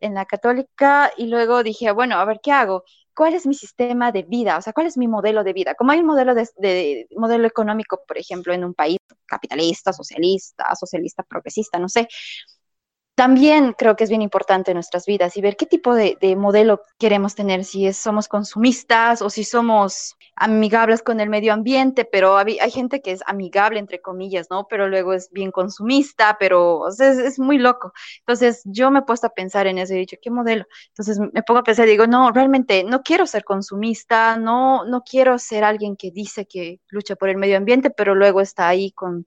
en 0.01 0.15
la 0.15 0.27
católica, 0.27 1.13
y 1.17 1.27
luego 1.29 1.63
dije, 1.63 1.93
bueno, 1.93 2.17
a 2.19 2.25
ver, 2.25 2.41
¿qué 2.43 2.53
hago? 2.53 2.85
¿Cuál 3.17 3.35
es 3.35 3.47
mi 3.47 3.55
sistema 3.55 4.13
de 4.13 4.23
vida? 4.23 4.59
O 4.59 4.63
sea, 4.63 4.73
¿cuál 4.75 4.87
es 4.87 4.99
mi 4.99 5.09
modelo 5.09 5.43
de 5.43 5.55
vida? 5.55 5.75
Como 5.75 5.93
hay 5.93 6.01
un 6.01 6.07
modelo 6.07 6.35
de 6.35 7.09
modelo 7.17 7.47
económico, 7.47 8.03
por 8.07 8.19
ejemplo, 8.19 8.53
en 8.53 8.65
un 8.65 8.75
país 8.75 8.99
capitalista, 9.27 9.93
socialista, 9.93 10.67
socialista 10.79 11.23
progresista, 11.23 11.79
no 11.79 11.89
sé, 11.89 12.09
también 13.17 13.73
creo 13.73 13.97
que 13.97 14.05
es 14.05 14.11
bien 14.11 14.21
importante 14.21 14.73
en 14.73 14.75
nuestras 14.75 15.07
vidas 15.07 15.39
y 15.39 15.41
ver 15.41 15.57
qué 15.57 15.65
tipo 15.65 15.95
de, 15.95 16.19
modelo 16.37 16.83
queremos 16.99 17.35
tener, 17.35 17.65
si 17.65 17.91
somos 17.95 18.29
consumistas 18.29 19.23
o 19.23 19.31
si 19.31 19.43
somos 19.43 20.17
amigables 20.37 21.03
con 21.03 21.19
el 21.19 21.31
medio 21.31 21.55
ambiente, 21.55 22.05
pero 22.05 22.37
hay, 22.37 22.59
gente 22.71 23.01
que 23.01 23.13
es 23.13 23.23
amigable, 23.27 23.79
entre 23.79 24.03
comillas, 24.03 24.49
¿no? 24.51 24.67
Pero 24.69 24.87
luego 24.87 25.15
es 25.15 25.31
bien 25.31 25.51
consumista, 25.51 26.37
pero 26.39 26.89
es, 26.89 27.01
es, 27.01 27.39
muy 27.39 27.57
loco. 27.57 27.95
Entonces 28.19 28.61
yo 28.67 28.91
me 28.91 28.99
he 28.99 29.03
puesto 29.03 29.29
a 29.29 29.31
pensar 29.31 29.67
en 29.67 29.79
eso 29.79 29.95
y 29.95 29.97
he 29.97 30.01
dicho, 30.01 30.19
¿qué 30.21 30.31
modelo? 30.31 30.67
Entonces 30.89 31.19
me 31.19 31.43
pongo 31.43 31.61
a 31.61 31.65
pensar 31.65 31.89
y 31.89 31.93
digo, 31.93 32.07
no, 32.07 32.33
realmente 32.33 32.85
no 32.85 33.03
quiero 33.03 33.27
ser 33.27 33.45
consumista, 33.45 34.37
no, 34.37 34.85
no 34.85 35.03
quiero 35.03 35.39
ser 35.39 35.65
alguien 35.65 35.97
que 35.97 36.11
dice 36.11 36.47
que 36.47 36.81
lucha 36.91 37.17
por 37.17 37.31
el 37.31 37.39
medio 37.39 37.57
ambiente, 37.57 37.89
pero 37.89 38.15
luego 38.15 38.43
está 38.43 38.69
ahí 38.69 38.93
con 38.93 39.25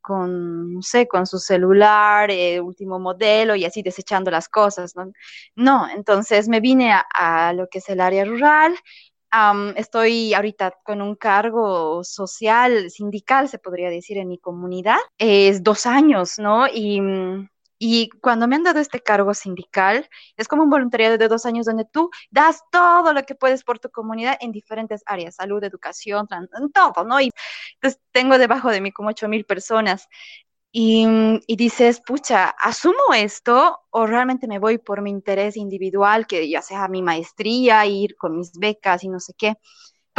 con, 0.00 0.74
no 0.74 0.82
sé, 0.82 1.06
con 1.08 1.26
su 1.26 1.38
celular, 1.38 2.30
eh, 2.30 2.60
último 2.60 2.98
modelo 2.98 3.54
y 3.56 3.64
así 3.64 3.82
desechando 3.82 4.30
las 4.30 4.48
cosas, 4.48 4.96
¿no? 4.96 5.12
No, 5.56 5.88
entonces 5.88 6.48
me 6.48 6.60
vine 6.60 6.92
a, 6.92 7.52
lo 7.52 7.68
que 7.68 7.78
es 7.78 7.88
el 7.88 8.00
área 8.00 8.24
rural. 8.24 8.74
estoy 9.76 10.34
ahorita 10.34 10.74
con 10.84 11.02
un 11.02 11.14
cargo 11.16 12.02
social, 12.04 12.90
sindical, 12.90 13.48
se 13.48 13.58
podría 13.58 13.90
decir, 13.90 14.18
en 14.18 14.28
mi 14.28 14.38
comunidad. 14.38 14.98
Es 15.18 15.62
dos 15.62 15.86
años, 15.86 16.38
¿no? 16.38 16.66
Y 16.72 17.00
mm, 17.00 17.48
y 17.82 18.10
cuando 18.20 18.46
me 18.46 18.56
han 18.56 18.62
dado 18.62 18.78
este 18.78 19.00
cargo 19.00 19.32
sindical, 19.32 20.06
es 20.36 20.48
como 20.48 20.64
un 20.64 20.70
voluntariado 20.70 21.16
de 21.16 21.28
dos 21.28 21.46
años 21.46 21.64
donde 21.64 21.86
tú 21.86 22.10
das 22.30 22.62
todo 22.70 23.14
lo 23.14 23.22
que 23.24 23.34
puedes 23.34 23.64
por 23.64 23.78
tu 23.78 23.90
comunidad 23.90 24.36
en 24.40 24.52
diferentes 24.52 25.02
áreas, 25.06 25.36
salud, 25.36 25.64
educación, 25.64 26.28
todo, 26.74 27.04
¿no? 27.04 27.20
Y 27.22 27.30
entonces 27.76 27.98
tengo 28.12 28.36
debajo 28.36 28.70
de 28.70 28.82
mí 28.82 28.92
como 28.92 29.08
ocho 29.08 29.28
mil 29.28 29.46
personas. 29.46 30.08
Y, 30.72 31.06
y, 31.46 31.56
dices, 31.56 32.02
pucha, 32.06 32.50
¿asumo 32.50 33.14
esto 33.16 33.80
o 33.90 34.06
realmente 34.06 34.46
me 34.46 34.58
voy 34.58 34.78
por 34.78 35.02
mi 35.02 35.10
interés 35.10 35.56
individual, 35.56 36.26
que 36.26 36.48
ya 36.48 36.62
sea 36.62 36.86
mi 36.88 37.02
maestría, 37.02 37.86
ir 37.86 38.14
con 38.16 38.36
mis 38.36 38.52
becas 38.52 39.02
y 39.04 39.08
no 39.08 39.20
sé 39.20 39.32
qué? 39.36 39.54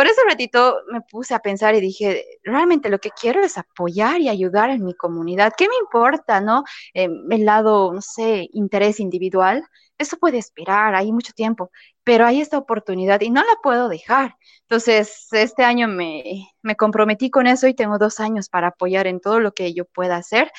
Por 0.01 0.07
ese 0.07 0.21
ratito 0.27 0.79
me 0.91 1.01
puse 1.01 1.35
a 1.35 1.39
pensar 1.41 1.75
y 1.75 1.79
dije, 1.79 2.25
realmente 2.43 2.89
lo 2.89 2.97
que 2.97 3.11
quiero 3.11 3.43
es 3.43 3.59
apoyar 3.59 4.19
y 4.19 4.29
ayudar 4.29 4.71
en 4.71 4.83
mi 4.83 4.95
comunidad. 4.95 5.53
¿Qué 5.55 5.67
me 5.69 5.75
importa, 5.79 6.41
no? 6.41 6.63
Eh, 6.95 7.07
el 7.29 7.45
lado, 7.45 7.93
no 7.93 8.01
sé, 8.01 8.49
interés 8.53 8.99
individual. 8.99 9.63
Eso 9.99 10.17
puede 10.17 10.39
esperar, 10.39 10.95
hay 10.95 11.11
mucho 11.11 11.33
tiempo, 11.33 11.69
pero 12.03 12.25
hay 12.25 12.41
esta 12.41 12.57
oportunidad 12.57 13.21
y 13.21 13.29
no 13.29 13.41
la 13.43 13.55
puedo 13.61 13.89
dejar. 13.89 14.37
Entonces, 14.61 15.27
este 15.33 15.63
año 15.63 15.87
me, 15.87 16.47
me 16.63 16.75
comprometí 16.75 17.29
con 17.29 17.45
eso 17.45 17.67
y 17.67 17.75
tengo 17.75 17.99
dos 17.99 18.19
años 18.19 18.49
para 18.49 18.69
apoyar 18.69 19.05
en 19.05 19.19
todo 19.19 19.39
lo 19.39 19.51
que 19.53 19.71
yo 19.75 19.85
pueda 19.85 20.15
hacer. 20.15 20.51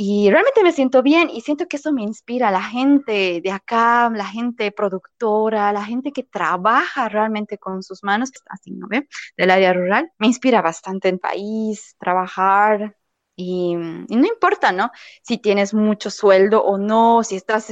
Y 0.00 0.30
realmente 0.30 0.62
me 0.62 0.70
siento 0.72 1.02
bien 1.02 1.28
y 1.28 1.40
siento 1.40 1.66
que 1.66 1.76
eso 1.76 1.92
me 1.92 2.02
inspira 2.02 2.48
a 2.48 2.50
la 2.52 2.62
gente 2.62 3.40
de 3.42 3.50
acá, 3.50 4.08
la 4.14 4.26
gente 4.26 4.70
productora, 4.70 5.72
la 5.72 5.84
gente 5.84 6.12
que 6.12 6.22
trabaja 6.22 7.08
realmente 7.08 7.58
con 7.58 7.82
sus 7.82 8.04
manos, 8.04 8.30
así, 8.48 8.70
¿no 8.70 8.86
ve? 8.86 9.08
Del 9.36 9.50
área 9.50 9.72
rural. 9.72 10.12
Me 10.18 10.28
inspira 10.28 10.62
bastante 10.62 11.08
el 11.08 11.18
país, 11.18 11.96
trabajar. 11.98 12.96
Y, 13.34 13.72
y 14.08 14.16
no 14.16 14.26
importa, 14.26 14.70
¿no? 14.72 14.90
Si 15.22 15.38
tienes 15.38 15.74
mucho 15.74 16.10
sueldo 16.10 16.62
o 16.62 16.78
no, 16.78 17.24
si 17.24 17.34
estás, 17.36 17.66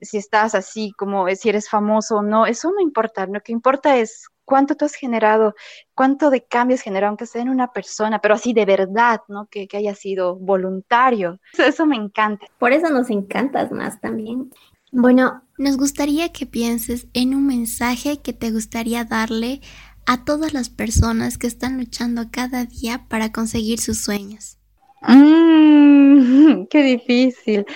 si 0.00 0.16
estás 0.18 0.54
así 0.54 0.92
como 0.96 1.28
si 1.34 1.48
eres 1.50 1.68
famoso 1.68 2.16
o 2.18 2.22
no, 2.22 2.46
eso 2.46 2.70
no 2.72 2.80
importa. 2.80 3.26
Lo 3.26 3.40
que 3.42 3.52
importa 3.52 3.98
es 3.98 4.28
cuánto 4.46 4.76
tú 4.76 4.86
has 4.86 4.94
generado, 4.94 5.54
cuánto 5.94 6.30
de 6.30 6.46
cambios 6.46 6.80
generado, 6.80 7.10
aunque 7.10 7.26
sea 7.26 7.42
en 7.42 7.50
una 7.50 7.72
persona, 7.72 8.20
pero 8.20 8.34
así 8.34 8.54
de 8.54 8.64
verdad, 8.64 9.20
¿no? 9.28 9.46
Que, 9.50 9.68
haya 9.74 9.94
sido 9.94 10.36
voluntario. 10.36 11.38
Eso, 11.58 11.84
me 11.84 11.96
encanta. 11.96 12.46
Por 12.58 12.72
eso 12.72 12.88
nos 12.88 13.10
encantas 13.10 13.70
más 13.72 14.00
también. 14.00 14.50
Bueno, 14.92 15.42
nos 15.58 15.76
gustaría 15.76 16.32
que 16.32 16.46
pienses 16.46 17.08
en 17.12 17.34
un 17.34 17.46
mensaje 17.46 18.22
que 18.22 18.32
te 18.32 18.50
gustaría 18.50 19.04
darle 19.04 19.60
a 20.06 20.24
todas 20.24 20.54
las 20.54 20.70
personas 20.70 21.36
que 21.36 21.48
están 21.48 21.76
luchando 21.76 22.30
cada 22.30 22.64
día 22.64 23.06
para 23.08 23.32
conseguir 23.32 23.80
sus 23.80 23.98
sueños. 23.98 24.58
Mm, 25.02 26.66
qué 26.70 26.82
difícil. 26.82 27.66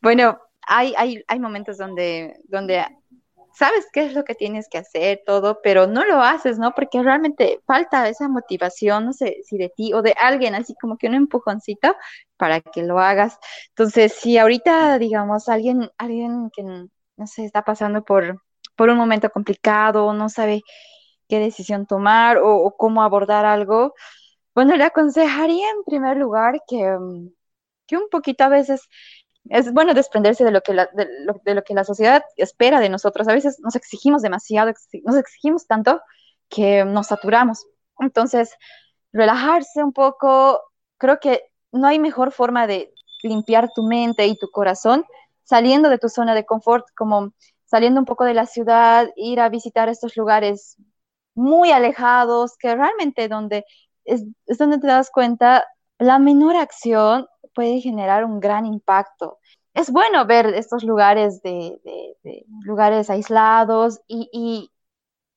Bueno, 0.00 0.38
hay, 0.66 0.94
hay, 0.96 1.22
hay 1.26 1.40
momentos 1.40 1.76
donde, 1.76 2.40
donde 2.44 2.84
sabes 3.54 3.86
qué 3.92 4.04
es 4.04 4.14
lo 4.14 4.24
que 4.24 4.34
tienes 4.34 4.68
que 4.68 4.78
hacer, 4.78 5.22
todo, 5.26 5.60
pero 5.62 5.86
no 5.86 6.04
lo 6.04 6.20
haces, 6.22 6.58
¿no? 6.58 6.74
Porque 6.74 7.02
realmente 7.02 7.60
falta 7.66 8.08
esa 8.08 8.28
motivación, 8.28 9.06
no 9.06 9.12
sé 9.12 9.38
si 9.44 9.58
de 9.58 9.68
ti 9.68 9.92
o 9.94 10.02
de 10.02 10.14
alguien, 10.18 10.54
así 10.54 10.74
como 10.80 10.96
que 10.96 11.08
un 11.08 11.14
empujoncito 11.14 11.96
para 12.36 12.60
que 12.60 12.82
lo 12.82 12.98
hagas. 12.98 13.38
Entonces, 13.70 14.12
si 14.14 14.38
ahorita, 14.38 14.98
digamos, 14.98 15.48
alguien, 15.48 15.90
alguien 15.98 16.50
que, 16.54 16.62
no 16.62 17.26
sé, 17.26 17.44
está 17.44 17.62
pasando 17.62 18.04
por, 18.04 18.42
por 18.76 18.90
un 18.90 18.96
momento 18.98 19.30
complicado, 19.30 20.12
no 20.12 20.28
sabe 20.28 20.62
qué 21.28 21.38
decisión 21.38 21.86
tomar 21.86 22.38
o, 22.42 22.74
cómo 22.76 23.02
abordar 23.02 23.44
algo, 23.46 23.94
bueno, 24.54 24.76
le 24.76 24.84
aconsejaría 24.84 25.70
en 25.70 25.84
primer 25.84 26.16
lugar 26.18 26.60
que, 26.68 26.96
que 27.86 27.96
un 27.96 28.08
poquito 28.10 28.44
a 28.44 28.48
veces 28.48 28.88
es 29.48 29.72
bueno 29.72 29.94
desprenderse 29.94 30.44
de 30.44 30.50
lo, 30.50 30.60
que 30.60 30.74
la, 30.74 30.88
de, 30.92 31.08
lo, 31.54 31.64
que 31.64 31.74
la 31.74 31.84
sociedad 31.84 32.22
espera 32.36 32.80
de 32.80 32.88
nosotros. 32.88 33.28
A 33.28 33.34
veces 33.34 33.58
nos 33.60 33.76
exigimos 33.76 34.22
demasiado, 34.22 34.72
nos 35.04 35.16
exigimos 35.16 35.66
tanto 35.66 36.00
que 36.48 36.84
nos 36.84 37.08
saturamos. 37.08 37.66
Entonces, 37.98 38.54
relajarse 39.12 39.82
un 39.82 39.92
poco, 39.92 40.60
creo 40.98 41.18
que 41.20 41.42
no 41.72 41.88
hay 41.88 41.98
mejor 41.98 42.32
forma 42.32 42.66
de 42.66 42.92
limpiar 43.22 43.70
tu 43.74 43.82
mente 43.82 44.26
y 44.26 44.36
tu 44.36 44.50
corazón 44.50 45.04
saliendo 45.44 45.88
de 45.88 45.98
tu 45.98 46.08
zona 46.08 46.34
de 46.34 46.46
confort, 46.46 46.86
como 46.96 47.32
saliendo 47.64 48.00
un 48.00 48.06
poco 48.06 48.24
de 48.24 48.34
la 48.34 48.46
ciudad, 48.46 49.08
ir 49.16 49.40
a 49.40 49.48
visitar 49.48 49.88
estos 49.88 50.16
lugares 50.16 50.76
muy 51.34 51.72
alejados, 51.72 52.56
que 52.58 52.74
realmente 52.74 53.28
donde 53.28 53.64
es, 54.04 54.24
es 54.46 54.58
donde 54.58 54.78
te 54.78 54.86
das 54.86 55.10
cuenta 55.10 55.64
la 55.98 56.18
menor 56.18 56.56
acción 56.56 57.26
puede 57.54 57.80
generar 57.80 58.24
un 58.24 58.40
gran 58.40 58.66
impacto. 58.66 59.38
Es 59.74 59.90
bueno 59.90 60.26
ver 60.26 60.46
estos 60.54 60.84
lugares 60.84 61.42
de, 61.42 61.78
lugares 62.64 63.10
aislados 63.10 64.00
y, 64.06 64.70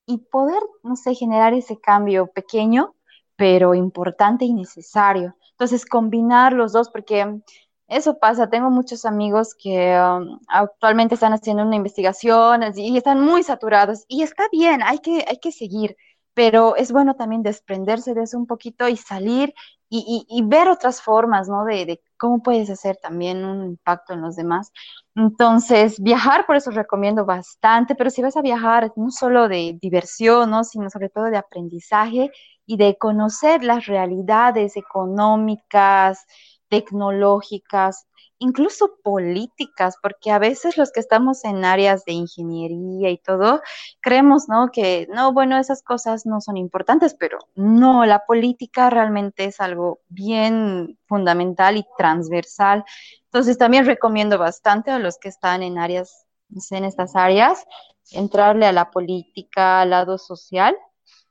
y, 0.05 0.17
poder, 0.31 0.61
no 0.83 0.95
sé, 0.95 1.15
generar 1.15 1.53
ese 1.53 1.79
cambio 1.79 2.27
pequeño, 2.27 2.95
pero 3.35 3.73
importante 3.73 4.45
y 4.45 4.53
necesario. 4.53 5.35
Entonces, 5.51 5.85
combinar 5.85 6.53
los 6.53 6.73
dos, 6.73 6.89
porque 6.89 7.41
eso 7.87 8.17
pasa, 8.17 8.49
tengo 8.49 8.71
muchos 8.71 9.05
amigos 9.05 9.55
que 9.55 9.97
um, 9.99 10.39
actualmente 10.47 11.15
están 11.15 11.33
haciendo 11.33 11.63
una 11.63 11.75
investigación 11.75 12.61
y 12.75 12.97
están 12.97 13.21
muy 13.21 13.43
saturados 13.43 14.05
y 14.07 14.23
está 14.23 14.47
bien, 14.51 14.81
hay 14.81 14.99
que, 14.99 15.23
hay 15.27 15.37
que 15.39 15.51
seguir, 15.51 15.95
pero 16.33 16.75
es 16.75 16.91
bueno 16.91 17.15
también 17.15 17.43
desprenderse 17.43 18.13
de 18.15 18.23
eso 18.23 18.37
un 18.37 18.47
poquito 18.47 18.87
y 18.87 18.97
salir 18.97 19.53
y, 19.89 20.41
ver 20.45 20.67
otras 20.67 21.01
formas, 21.01 21.47
¿no? 21.47 21.63
De, 21.63 22.01
cómo 22.17 22.41
puedes 22.43 22.69
hacer 22.69 22.97
también 22.97 23.45
un 23.45 23.65
impacto 23.65 24.13
en 24.13 24.21
los 24.21 24.35
demás. 24.35 24.71
Entonces, 25.15 25.99
viajar, 26.01 26.45
por 26.45 26.55
eso 26.55 26.71
recomiendo 26.71 27.25
bastante, 27.25 27.95
pero 27.95 28.09
si 28.09 28.21
vas 28.21 28.37
a 28.37 28.41
viajar, 28.41 28.91
no 28.95 29.11
solo 29.11 29.47
de 29.47 29.77
diversión, 29.81 30.49
¿no? 30.51 30.63
Sino 30.63 30.89
sobre 30.89 31.09
todo 31.09 31.25
de 31.25 31.37
aprendizaje 31.37 32.31
y 32.65 32.77
de 32.77 32.97
conocer 32.97 33.63
las 33.63 33.85
realidades 33.85 34.75
económicas, 34.77 36.25
tecnológicas, 36.69 38.07
incluso 38.39 38.97
políticas, 39.03 39.95
porque 40.01 40.31
a 40.31 40.39
veces 40.39 40.77
los 40.77 40.91
que 40.91 40.99
estamos 40.99 41.43
en 41.45 41.65
áreas 41.65 42.05
de 42.05 42.13
ingeniería 42.13 43.09
y 43.09 43.17
todo, 43.17 43.61
creemos, 44.01 44.49
¿no? 44.49 44.69
Que, 44.71 45.07
no, 45.11 45.33
bueno, 45.33 45.57
esas 45.57 45.81
cosas 45.81 46.25
no 46.25 46.41
son 46.41 46.57
importantes, 46.57 47.15
pero 47.15 47.39
no, 47.55 48.05
la 48.05 48.25
política 48.25 48.89
realmente 48.89 49.45
es 49.45 49.59
algo 49.59 49.99
bien 50.09 50.97
fundamental 51.07 51.77
y 51.77 51.85
transversal. 51.97 52.83
Entonces, 53.25 53.57
también 53.57 53.85
recomiendo 53.85 54.37
bastante 54.37 54.91
a 54.91 54.99
los 54.99 55.17
que 55.17 55.29
están 55.29 55.63
en 55.63 55.77
áreas, 55.77 56.25
en 56.71 56.85
estas 56.85 57.15
áreas, 57.15 57.65
entrarle 58.11 58.65
a 58.65 58.71
la 58.71 58.91
política, 58.91 59.81
al 59.81 59.91
lado 59.91 60.17
social, 60.17 60.75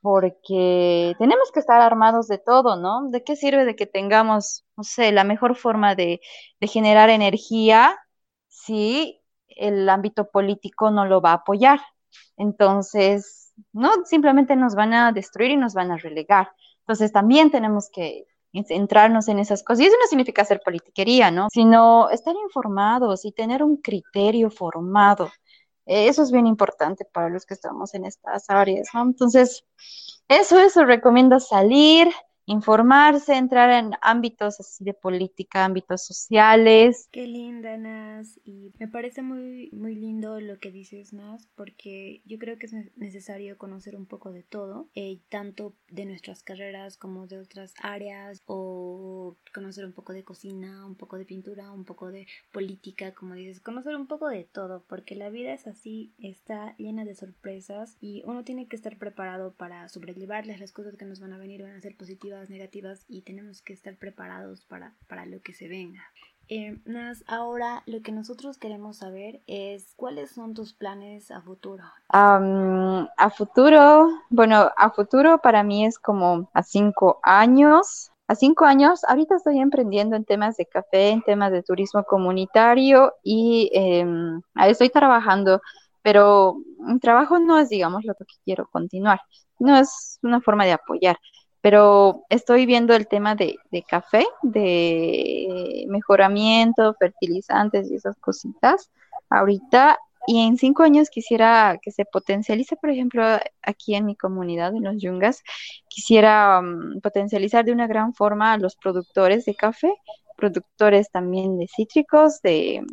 porque 0.05 1.15
tenemos 1.17 1.51
que 1.51 1.59
estar 1.59 1.81
armados 1.81 2.27
de 2.27 2.37
todo, 2.37 2.75
¿no? 2.75 3.09
¿De 3.09 3.23
qué 3.23 3.35
sirve 3.35 3.65
de 3.65 3.75
que 3.75 3.87
tengamos, 3.87 4.63
no 4.77 4.83
sé, 4.83 5.11
la 5.11 5.23
mejor 5.23 5.55
forma 5.55 5.95
de, 5.95 6.21
generar 6.61 7.09
energía 7.09 7.97
si 8.47 9.23
el 9.47 9.89
ámbito 9.89 10.29
político 10.29 10.91
no 10.91 11.05
lo 11.05 11.21
va 11.21 11.31
a 11.31 11.41
apoyar? 11.41 11.79
Entonces, 12.37 13.51
no, 13.73 13.89
simplemente 14.05 14.55
nos 14.55 14.75
van 14.75 14.93
a 14.93 15.11
destruir 15.11 15.49
y 15.49 15.57
nos 15.57 15.73
van 15.73 15.89
a 15.89 15.97
relegar. 15.97 16.51
Entonces, 16.81 17.11
también 17.11 17.49
tenemos 17.49 17.89
que 17.91 18.27
centrarnos 18.67 19.27
en 19.27 19.39
esas 19.39 19.63
cosas. 19.63 19.85
Y 19.85 19.87
eso 19.87 19.97
no 19.99 20.07
significa 20.07 20.43
hacer 20.43 20.61
politiquería, 20.63 21.31
¿no? 21.31 21.47
Sino 21.51 22.11
estar 22.11 22.35
informados 22.43 23.25
y 23.25 23.31
tener 23.31 23.63
un 23.63 23.77
criterio 23.77 24.51
formado 24.51 25.31
eso 25.85 26.23
es 26.23 26.31
bien 26.31 26.47
importante 26.47 27.05
para 27.05 27.29
los 27.29 27.45
que 27.45 27.53
estamos 27.53 27.93
en 27.93 28.05
estas 28.05 28.49
áreas, 28.49 28.87
¿no? 28.93 29.03
Entonces, 29.03 29.65
eso, 30.27 30.59
eso, 30.59 30.85
recomiendo 30.85 31.39
salir, 31.39 32.09
informarse, 32.45 33.35
entrar 33.35 33.71
en 33.71 33.91
ámbitos 34.01 34.59
así 34.59 34.83
de 34.83 34.93
política, 34.93 35.65
ámbitos 35.65 36.05
sociales. 36.05 37.07
Qué 37.11 37.27
linda, 37.27 37.77
Nas. 37.77 38.39
Y 38.45 38.71
me 38.79 38.87
parece 38.87 39.21
muy, 39.21 39.69
muy 39.71 39.95
lindo 39.95 40.39
lo 40.39 40.59
que 40.59 40.71
dices, 40.71 41.13
Nas, 41.13 41.47
porque 41.55 42.21
yo 42.25 42.37
creo 42.37 42.57
que 42.57 42.67
es 42.67 42.73
necesario 42.95 43.57
conocer 43.57 43.95
un 43.95 44.05
poco 44.05 44.31
de 44.31 44.43
todo, 44.43 44.87
eh, 44.95 45.19
tanto 45.29 45.73
de 45.89 46.05
nuestras 46.05 46.43
carreras 46.43 46.97
como 46.97 47.27
de 47.27 47.39
otras 47.39 47.73
áreas, 47.81 48.41
o 48.45 49.35
conocer 49.53 49.85
un 49.85 49.93
poco 49.93 50.13
de 50.13 50.23
cocina, 50.23 50.85
un 50.85 50.95
poco 50.95 51.17
de 51.17 51.25
pintura, 51.25 51.71
un 51.71 51.85
poco 51.85 52.11
de 52.11 52.27
política, 52.51 53.13
como 53.13 53.33
dices, 53.33 53.59
conocer 53.59 53.95
un 53.95 54.07
poco 54.07 54.27
de 54.27 54.43
todo, 54.43 54.83
porque 54.87 55.15
la 55.15 55.29
vida 55.29 55.53
es 55.53 55.67
así, 55.67 56.13
está 56.19 56.75
llena 56.77 57.05
de 57.05 57.15
sorpresas 57.15 57.97
y 58.01 58.23
uno 58.25 58.43
tiene 58.43 58.67
que 58.67 58.75
estar 58.75 58.97
preparado 58.97 59.53
para 59.53 59.87
sobrellevarles 59.89 60.59
las 60.59 60.71
cosas 60.71 60.95
que 60.95 61.05
nos 61.05 61.19
van 61.19 61.33
a 61.33 61.37
venir, 61.37 61.63
van 61.63 61.75
a 61.75 61.81
ser 61.81 61.95
positivas 61.95 62.34
negativas 62.49 63.05
y 63.07 63.21
tenemos 63.21 63.61
que 63.61 63.73
estar 63.73 63.95
preparados 63.95 64.65
para, 64.65 64.93
para 65.07 65.25
lo 65.25 65.41
que 65.41 65.53
se 65.53 65.67
venga. 65.67 66.03
Eh, 66.47 66.77
Nas, 66.85 67.23
ahora 67.27 67.81
lo 67.87 68.01
que 68.01 68.11
nosotros 68.11 68.57
queremos 68.57 68.97
saber 68.97 69.41
es 69.47 69.93
cuáles 69.95 70.31
son 70.31 70.53
tus 70.53 70.73
planes 70.73 71.31
a 71.31 71.41
futuro. 71.41 71.83
a 72.09 73.29
futuro, 73.35 74.09
bueno, 74.29 74.69
a 74.77 74.91
futuro 74.91 75.39
para 75.39 75.63
mí 75.63 75.85
es 75.85 75.97
como 75.97 76.49
a 76.53 76.61
cinco 76.63 77.19
años. 77.23 78.11
A 78.27 78.35
cinco 78.35 78.65
años, 78.65 79.03
ahorita 79.03 79.35
estoy 79.35 79.59
emprendiendo 79.59 80.15
en 80.15 80.25
temas 80.25 80.57
de 80.57 80.65
café, 80.65 81.09
en 81.09 81.21
temas 81.21 81.51
de 81.51 81.61
turismo 81.61 82.03
comunitario 82.03 83.13
y 83.23 83.69
em, 83.71 84.41
estoy 84.67 84.89
trabajando, 84.89 85.61
pero 86.01 86.57
un 86.79 86.99
trabajo 86.99 87.37
no 87.37 87.59
es, 87.59 87.69
digamos, 87.69 88.03
lo 88.03 88.15
que 88.15 88.25
quiero 88.43 88.67
continuar, 88.71 89.19
no 89.59 89.77
es 89.77 90.17
una 90.23 90.41
forma 90.41 90.65
de 90.65 90.73
apoyar 90.73 91.17
pero 91.65 92.25
estoy 92.29 92.67
viendo 92.67 92.93
el 92.93 93.07
tema 93.07 93.33
de, 93.33 93.57
café, 93.87 94.23
de 94.43 95.87
mejoramiento, 95.89 96.93
fertilizantes 96.93 97.89
y 97.89 97.95
esas 97.95 98.15
cositas 98.17 98.91
ahorita. 99.31 99.97
Y 100.27 100.45
en 100.45 100.57
cinco 100.57 100.83
años 100.83 101.09
quisiera 101.09 101.79
que 101.81 101.89
se 101.89 102.05
potencialice, 102.05 102.75
por 102.75 102.91
ejemplo, 102.91 103.25
aquí 103.63 103.95
en 103.95 104.05
mi 104.05 104.15
comunidad, 104.15 104.75
en 104.75 104.83
los 104.83 105.01
Yungas, 105.01 105.41
quisiera 105.87 106.59
um, 106.59 107.01
potencializar 107.01 107.65
de 107.65 107.71
una 107.71 107.87
gran 107.87 108.13
forma 108.13 108.53
a 108.53 108.59
los 108.59 108.75
productores 108.75 109.45
de 109.45 109.55
café, 109.55 109.91
productores 110.37 111.09
también 111.09 111.57
de 111.57 111.67
cítricos, 111.67 112.43
de, 112.43 112.85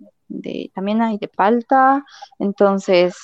también 0.74 1.02
hay 1.02 1.18
de 1.18 1.28
palta. 1.28 2.06
Entonces, 2.38 3.18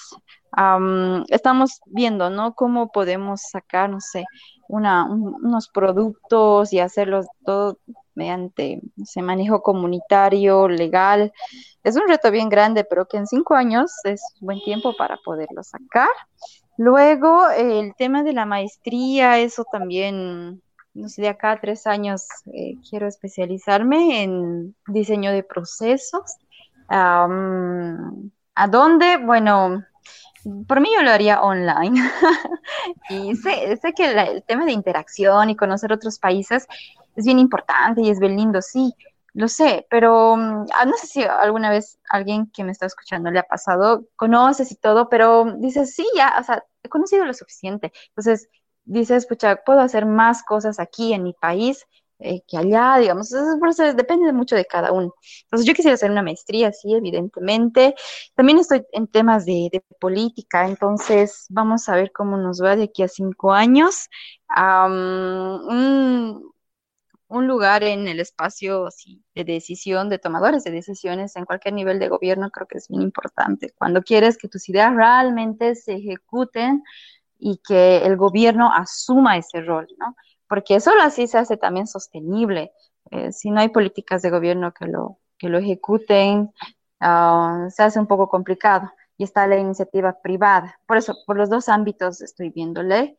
um, 0.59 1.25
estamos 1.29 1.81
viendo, 1.87 2.29
¿no? 2.29 2.53
Cómo 2.53 2.93
podemos 2.93 3.41
sacar, 3.51 3.89
no 3.89 4.03
sé, 4.03 4.27
unos 4.69 5.69
productos 5.69 6.73
y 6.73 6.81
hacerlos 6.81 7.27
todo 7.45 7.79
mediante 8.15 8.81
ese 9.01 9.23
manejo 9.23 9.63
comunitario, 9.63 10.69
legal. 10.69 11.33
Es 11.85 11.97
un 11.97 12.09
reto 12.09 12.31
bien 12.31 12.49
grande, 12.49 12.85
pero 12.85 13.07
que 13.07 13.17
en 13.17 13.27
cinco 13.27 13.55
años 13.55 13.93
es 14.05 14.21
buen 14.41 14.61
tiempo 14.61 14.95
para 14.99 15.17
poderlo 15.25 15.63
sacar. 15.63 16.11
Luego, 16.77 17.49
el 17.51 17.95
tema 17.97 18.23
de 18.23 18.33
la 18.33 18.45
maestría, 18.45 19.39
eso 19.39 19.65
también, 19.71 20.63
no 20.95 21.09
sé, 21.09 21.23
de 21.23 21.29
acá 21.29 21.53
a 21.53 21.61
tres 21.61 21.87
años 21.87 22.27
eh, 22.53 22.75
quiero 22.89 23.07
especializarme 23.07 24.23
en 24.23 24.77
diseño 24.87 25.33
de 25.33 25.43
procesos. 25.43 26.37
¿A 26.89 28.67
dónde? 28.69 29.17
Bueno, 29.19 29.85
por 30.67 30.81
mí 30.81 30.89
yo 30.95 31.03
lo 31.03 31.11
haría 31.11 31.43
online. 31.43 32.01
y 33.11 33.35
sé, 33.37 33.77
sé 33.77 33.93
que 33.93 34.11
el 34.11 34.43
tema 34.45 34.65
de 34.65 34.73
interacción 34.73 35.51
y 35.51 35.57
conocer 35.57 35.93
otros 35.93 36.19
países 36.19 36.67
es 37.17 37.25
bien 37.25 37.39
importante 37.39 38.03
y 38.03 38.11
es 38.11 38.21
bien 38.21 38.37
lindo, 38.37 38.63
sí, 38.63 38.95
lo 39.35 39.49
sé, 39.49 39.87
pero 39.91 40.37
mm, 40.37 40.67
ah, 40.75 40.85
no 40.87 40.97
sé 40.97 41.07
si 41.07 41.23
alguna 41.23 41.71
vez 41.71 41.99
alguien 42.09 42.51
que 42.51 42.65
me 42.65 42.73
está 42.73 42.87
escuchando 42.87 43.31
le 43.31 43.39
ha 43.39 43.45
pasado, 43.45 44.07
conoces 44.17 44.73
y 44.73 44.77
todo, 44.77 45.09
pero 45.09 45.55
dices, 45.59 45.95
sí, 45.95 46.07
ya, 46.17 46.37
o 46.41 46.45
sea, 46.45 46.65
he 46.83 46.89
conocido 46.89 47.25
lo 47.25 47.35
suficiente. 47.35 47.93
Entonces 48.09 48.49
dices, 48.85 49.27
pucha, 49.27 49.57
puedo 49.65 49.81
hacer 49.81 50.07
más 50.07 50.43
cosas 50.43 50.81
aquí 50.81 51.13
en 51.13 51.23
mi 51.23 51.35
país 51.35 51.87
eh, 52.21 52.43
que 52.49 52.57
allá, 52.57 52.99
digamos, 52.99 53.33
eso, 53.33 53.95
depende 53.95 54.33
mucho 54.33 54.57
de 54.57 54.65
cada 54.65 54.93
uno. 54.93 55.15
Entonces 55.45 55.67
yo 55.67 55.75
quisiera 55.75 55.95
hacer 55.95 56.11
una 56.11 56.23
maestría, 56.23 56.73
sí, 56.73 56.93
evidentemente. 56.95 57.95
También 58.35 58.59
estoy 58.59 58.85
en 58.93 59.07
temas 59.07 59.45
de, 59.47 59.71
política, 60.01 60.67
entonces 60.67 61.47
vamos 61.51 61.89
a 61.89 61.95
ver 61.97 62.13
cómo 62.13 62.37
nos 62.37 62.63
va 62.63 62.77
de 62.77 62.85
aquí 62.85 63.03
a 63.03 63.09
cinco 63.09 63.53
años. 63.53 64.09
un, 67.29 67.47
lugar 67.47 67.83
en 67.85 68.09
el 68.09 68.21
espacio 68.21 68.89
de 69.35 69.45
decisión, 69.45 70.09
de 70.09 70.19
tomadores 70.19 70.65
de 70.65 70.71
decisiones 70.71 71.37
en 71.37 71.45
cualquier 71.45 71.75
nivel 71.75 71.99
de 71.99 72.09
gobierno, 72.09 72.51
creo 72.51 72.67
que 72.67 72.79
es 72.79 72.89
bien 72.89 73.03
importante. 73.03 73.73
Cuando 73.77 74.03
quieres 74.03 74.39
que 74.39 74.49
tus 74.49 74.69
ideas 74.69 74.95
realmente 74.95 75.75
se 75.75 75.95
ejecuten 75.97 76.83
y 77.39 77.59
que 77.67 77.99
el 77.99 78.17
gobierno 78.17 78.73
asuma 78.73 79.37
ese 79.39 79.61
rol, 79.63 79.89
¿no? 79.99 80.17
Porque 80.49 80.81
solo 80.81 81.03
así 81.03 81.27
se 81.27 81.39
hace 81.39 81.57
también 81.57 81.87
sostenible. 81.87 82.73
Eh, 83.11 83.33
si 83.33 83.51
no 83.51 83.61
hay 83.61 83.69
políticas 83.71 84.23
de 84.23 84.31
gobierno 84.31 84.73
que 84.75 84.87
lo, 84.87 85.19
que 85.39 85.49
lo 85.49 85.59
ejecuten, 85.59 86.53
ah, 87.01 87.67
se 87.71 87.83
hace 87.83 87.99
un 88.01 88.07
poco 88.07 88.29
complicado 88.29 88.91
y 89.17 89.25
está 89.25 89.47
la 89.47 89.59
iniciativa 89.59 90.21
privada. 90.23 90.79
Por 90.87 90.97
eso, 90.99 91.15
por 91.27 91.37
los 91.37 91.51
dos 91.51 91.69
ámbitos 91.69 92.21
estoy 92.23 92.51
viéndole. 92.51 93.19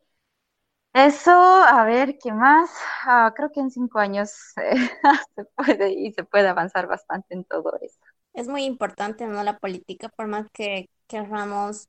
Eso, 0.92 1.30
a 1.30 1.84
ver, 1.84 2.18
¿qué 2.18 2.32
más? 2.32 2.70
Ah, 3.06 3.32
creo 3.36 3.52
que 3.52 3.60
en 3.60 3.70
cinco 3.70 4.00
años 4.00 4.30
se 5.36 5.44
puede 5.56 5.92
y 5.92 6.12
se 6.12 6.24
puede 6.24 6.48
avanzar 6.48 6.88
bastante 6.88 7.34
en 7.34 7.44
todo 7.44 7.78
eso. 7.80 8.00
Es 8.34 8.48
muy 8.48 8.64
importante, 8.64 9.26
¿no? 9.26 9.42
La 9.44 9.58
política, 9.58 10.08
por 10.08 10.26
más 10.26 10.48
que 10.52 10.88
querramos 11.06 11.88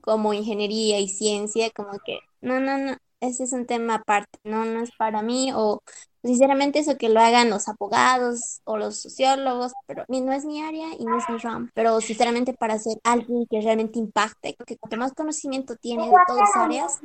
como 0.00 0.32
ingeniería 0.32 0.98
y 1.00 1.08
ciencia, 1.08 1.70
como 1.70 1.98
que, 2.04 2.20
no, 2.40 2.60
no, 2.60 2.78
no, 2.78 2.96
ese 3.20 3.44
es 3.44 3.52
un 3.52 3.66
tema 3.66 3.96
aparte, 3.96 4.38
no, 4.44 4.64
no 4.64 4.80
es 4.80 4.90
para 4.96 5.22
mí, 5.22 5.50
o 5.54 5.82
sinceramente 6.22 6.78
eso 6.78 6.96
que 6.96 7.08
lo 7.08 7.20
hagan 7.20 7.50
los 7.50 7.68
abogados 7.68 8.60
o 8.64 8.76
los 8.76 9.00
sociólogos, 9.00 9.72
pero 9.86 10.04
no 10.08 10.32
es 10.32 10.44
mi 10.44 10.62
área 10.62 10.88
y 10.98 11.04
no 11.04 11.18
es 11.18 11.24
mi 11.28 11.38
ramo, 11.38 11.68
pero 11.74 12.00
sinceramente 12.00 12.54
para 12.54 12.78
ser 12.78 12.98
alguien 13.04 13.46
que 13.50 13.60
realmente 13.60 13.98
impacte, 13.98 14.54
porque 14.56 14.76
cuanto 14.76 14.96
más 14.96 15.12
conocimiento 15.14 15.76
tiene 15.76 16.04
de 16.04 16.14
todas 16.26 16.40
las 16.40 16.56
áreas, 16.56 17.00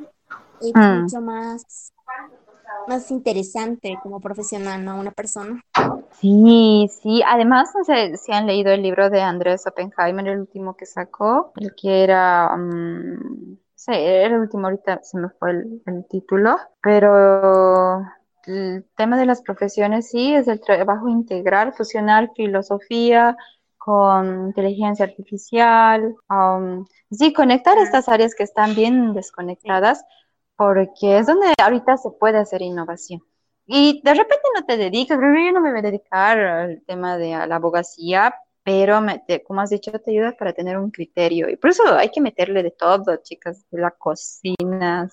es 0.61 0.71
mm. 0.73 1.01
mucho 1.01 1.21
más, 1.21 1.93
más 2.87 3.09
interesante 3.11 3.97
como 4.03 4.19
profesional, 4.19 4.83
¿no? 4.83 4.99
Una 4.99 5.11
persona. 5.11 5.63
Sí, 6.19 6.89
sí, 7.01 7.21
además 7.25 7.71
no 7.75 7.83
sé 7.83 8.17
si 8.17 8.31
han 8.31 8.45
leído 8.45 8.71
el 8.71 8.81
libro 8.81 9.09
de 9.09 9.21
Andrés 9.21 9.65
Oppenheimer, 9.65 10.27
el 10.27 10.41
último 10.41 10.75
que 10.75 10.85
sacó, 10.85 11.51
el 11.55 11.73
que 11.75 12.03
era... 12.03 12.55
Mm, 12.55 13.57
Sí, 13.85 13.91
el 13.93 14.33
último, 14.35 14.67
ahorita 14.67 15.01
se 15.03 15.17
me 15.17 15.27
fue 15.37 15.51
el, 15.51 16.05
título, 16.09 16.55
pero 16.81 18.01
el 18.45 18.85
tema 18.95 19.17
de 19.17 19.25
las 19.25 19.41
profesiones 19.41 20.09
sí 20.09 20.33
es 20.33 20.47
el 20.47 20.61
trabajo 20.61 21.09
integral, 21.09 21.73
fusionar 21.73 22.29
filosofía 22.33 23.35
con 23.77 24.47
inteligencia 24.47 25.03
artificial, 25.03 26.15
um, 26.29 26.85
sí, 27.11 27.33
conectar 27.33 27.77
estas 27.77 28.07
áreas 28.07 28.35
que 28.35 28.43
están 28.43 28.73
bien 28.73 29.13
desconectadas, 29.13 30.05
porque 30.55 31.17
es 31.17 31.27
donde 31.27 31.53
ahorita 31.61 31.97
se 31.97 32.09
puede 32.11 32.37
hacer 32.37 32.61
innovación. 32.61 33.21
y 33.65 34.01
de 34.03 34.13
repente 34.13 34.43
no 34.55 34.65
te 34.65 34.77
dedicas, 34.77 35.19
yo 35.19 35.51
no 35.51 35.61
me 35.61 35.71
voy 35.71 35.79
a 35.79 35.81
dedicar 35.81 36.39
al 36.39 36.83
tema 36.87 37.17
de 37.17 37.31
la 37.47 37.55
abogacía, 37.57 38.33
pero 38.63 39.01
como 39.45 39.61
has 39.61 39.69
dicho, 39.71 39.91
te 39.91 40.11
ayuda 40.11 40.35
para 40.37 40.53
tener 40.53 40.77
un 40.77 40.89
criterio. 40.91 41.49
Y 41.49 41.57
por 41.57 41.71
eso 41.71 41.83
hay 41.95 42.09
que 42.09 42.21
meterle 42.21 42.63
de 42.63 42.71
todo, 42.71 43.17
chicas, 43.17 43.65
de 43.69 43.81
la 43.81 43.91
cocina 43.91 45.09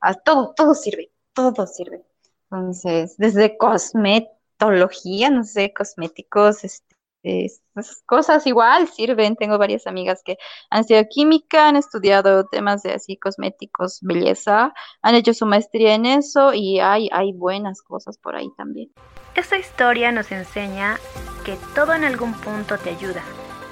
a 0.00 0.14
todo, 0.14 0.54
todo 0.54 0.74
sirve, 0.74 1.10
todo 1.32 1.66
sirve. 1.66 2.04
Entonces, 2.50 3.16
desde 3.16 3.56
cosmetología, 3.56 5.30
no 5.30 5.44
sé, 5.44 5.72
cosméticos, 5.72 6.64
este, 6.64 6.96
estas 7.22 8.02
cosas 8.06 8.46
igual 8.46 8.88
sirven. 8.88 9.36
Tengo 9.36 9.58
varias 9.58 9.86
amigas 9.86 10.22
que 10.24 10.38
han 10.70 10.84
sido 10.84 11.02
química, 11.08 11.68
han 11.68 11.76
estudiado 11.76 12.46
temas 12.46 12.82
de 12.82 12.92
así 12.92 13.16
cosméticos, 13.16 13.98
belleza, 14.02 14.74
han 15.02 15.14
hecho 15.14 15.34
su 15.34 15.46
maestría 15.46 15.94
en 15.94 16.06
eso 16.06 16.52
y 16.54 16.80
hay, 16.80 17.08
hay 17.12 17.32
buenas 17.32 17.82
cosas 17.82 18.18
por 18.18 18.36
ahí 18.36 18.50
también. 18.56 18.90
Esta 19.38 19.56
historia 19.56 20.10
nos 20.10 20.32
enseña 20.32 20.98
que 21.44 21.56
todo 21.72 21.94
en 21.94 22.02
algún 22.02 22.32
punto 22.34 22.76
te 22.76 22.90
ayuda. 22.90 23.22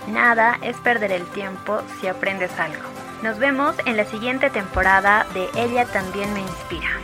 Nada 0.06 0.60
es 0.62 0.76
perder 0.76 1.10
el 1.10 1.26
tiempo 1.32 1.82
si 2.00 2.06
aprendes 2.06 2.52
algo. 2.60 2.84
Nos 3.24 3.40
vemos 3.40 3.74
en 3.84 3.96
la 3.96 4.04
siguiente 4.04 4.48
temporada 4.48 5.26
de 5.34 5.48
Ella 5.60 5.84
también 5.86 6.32
me 6.32 6.40
inspira. 6.40 7.00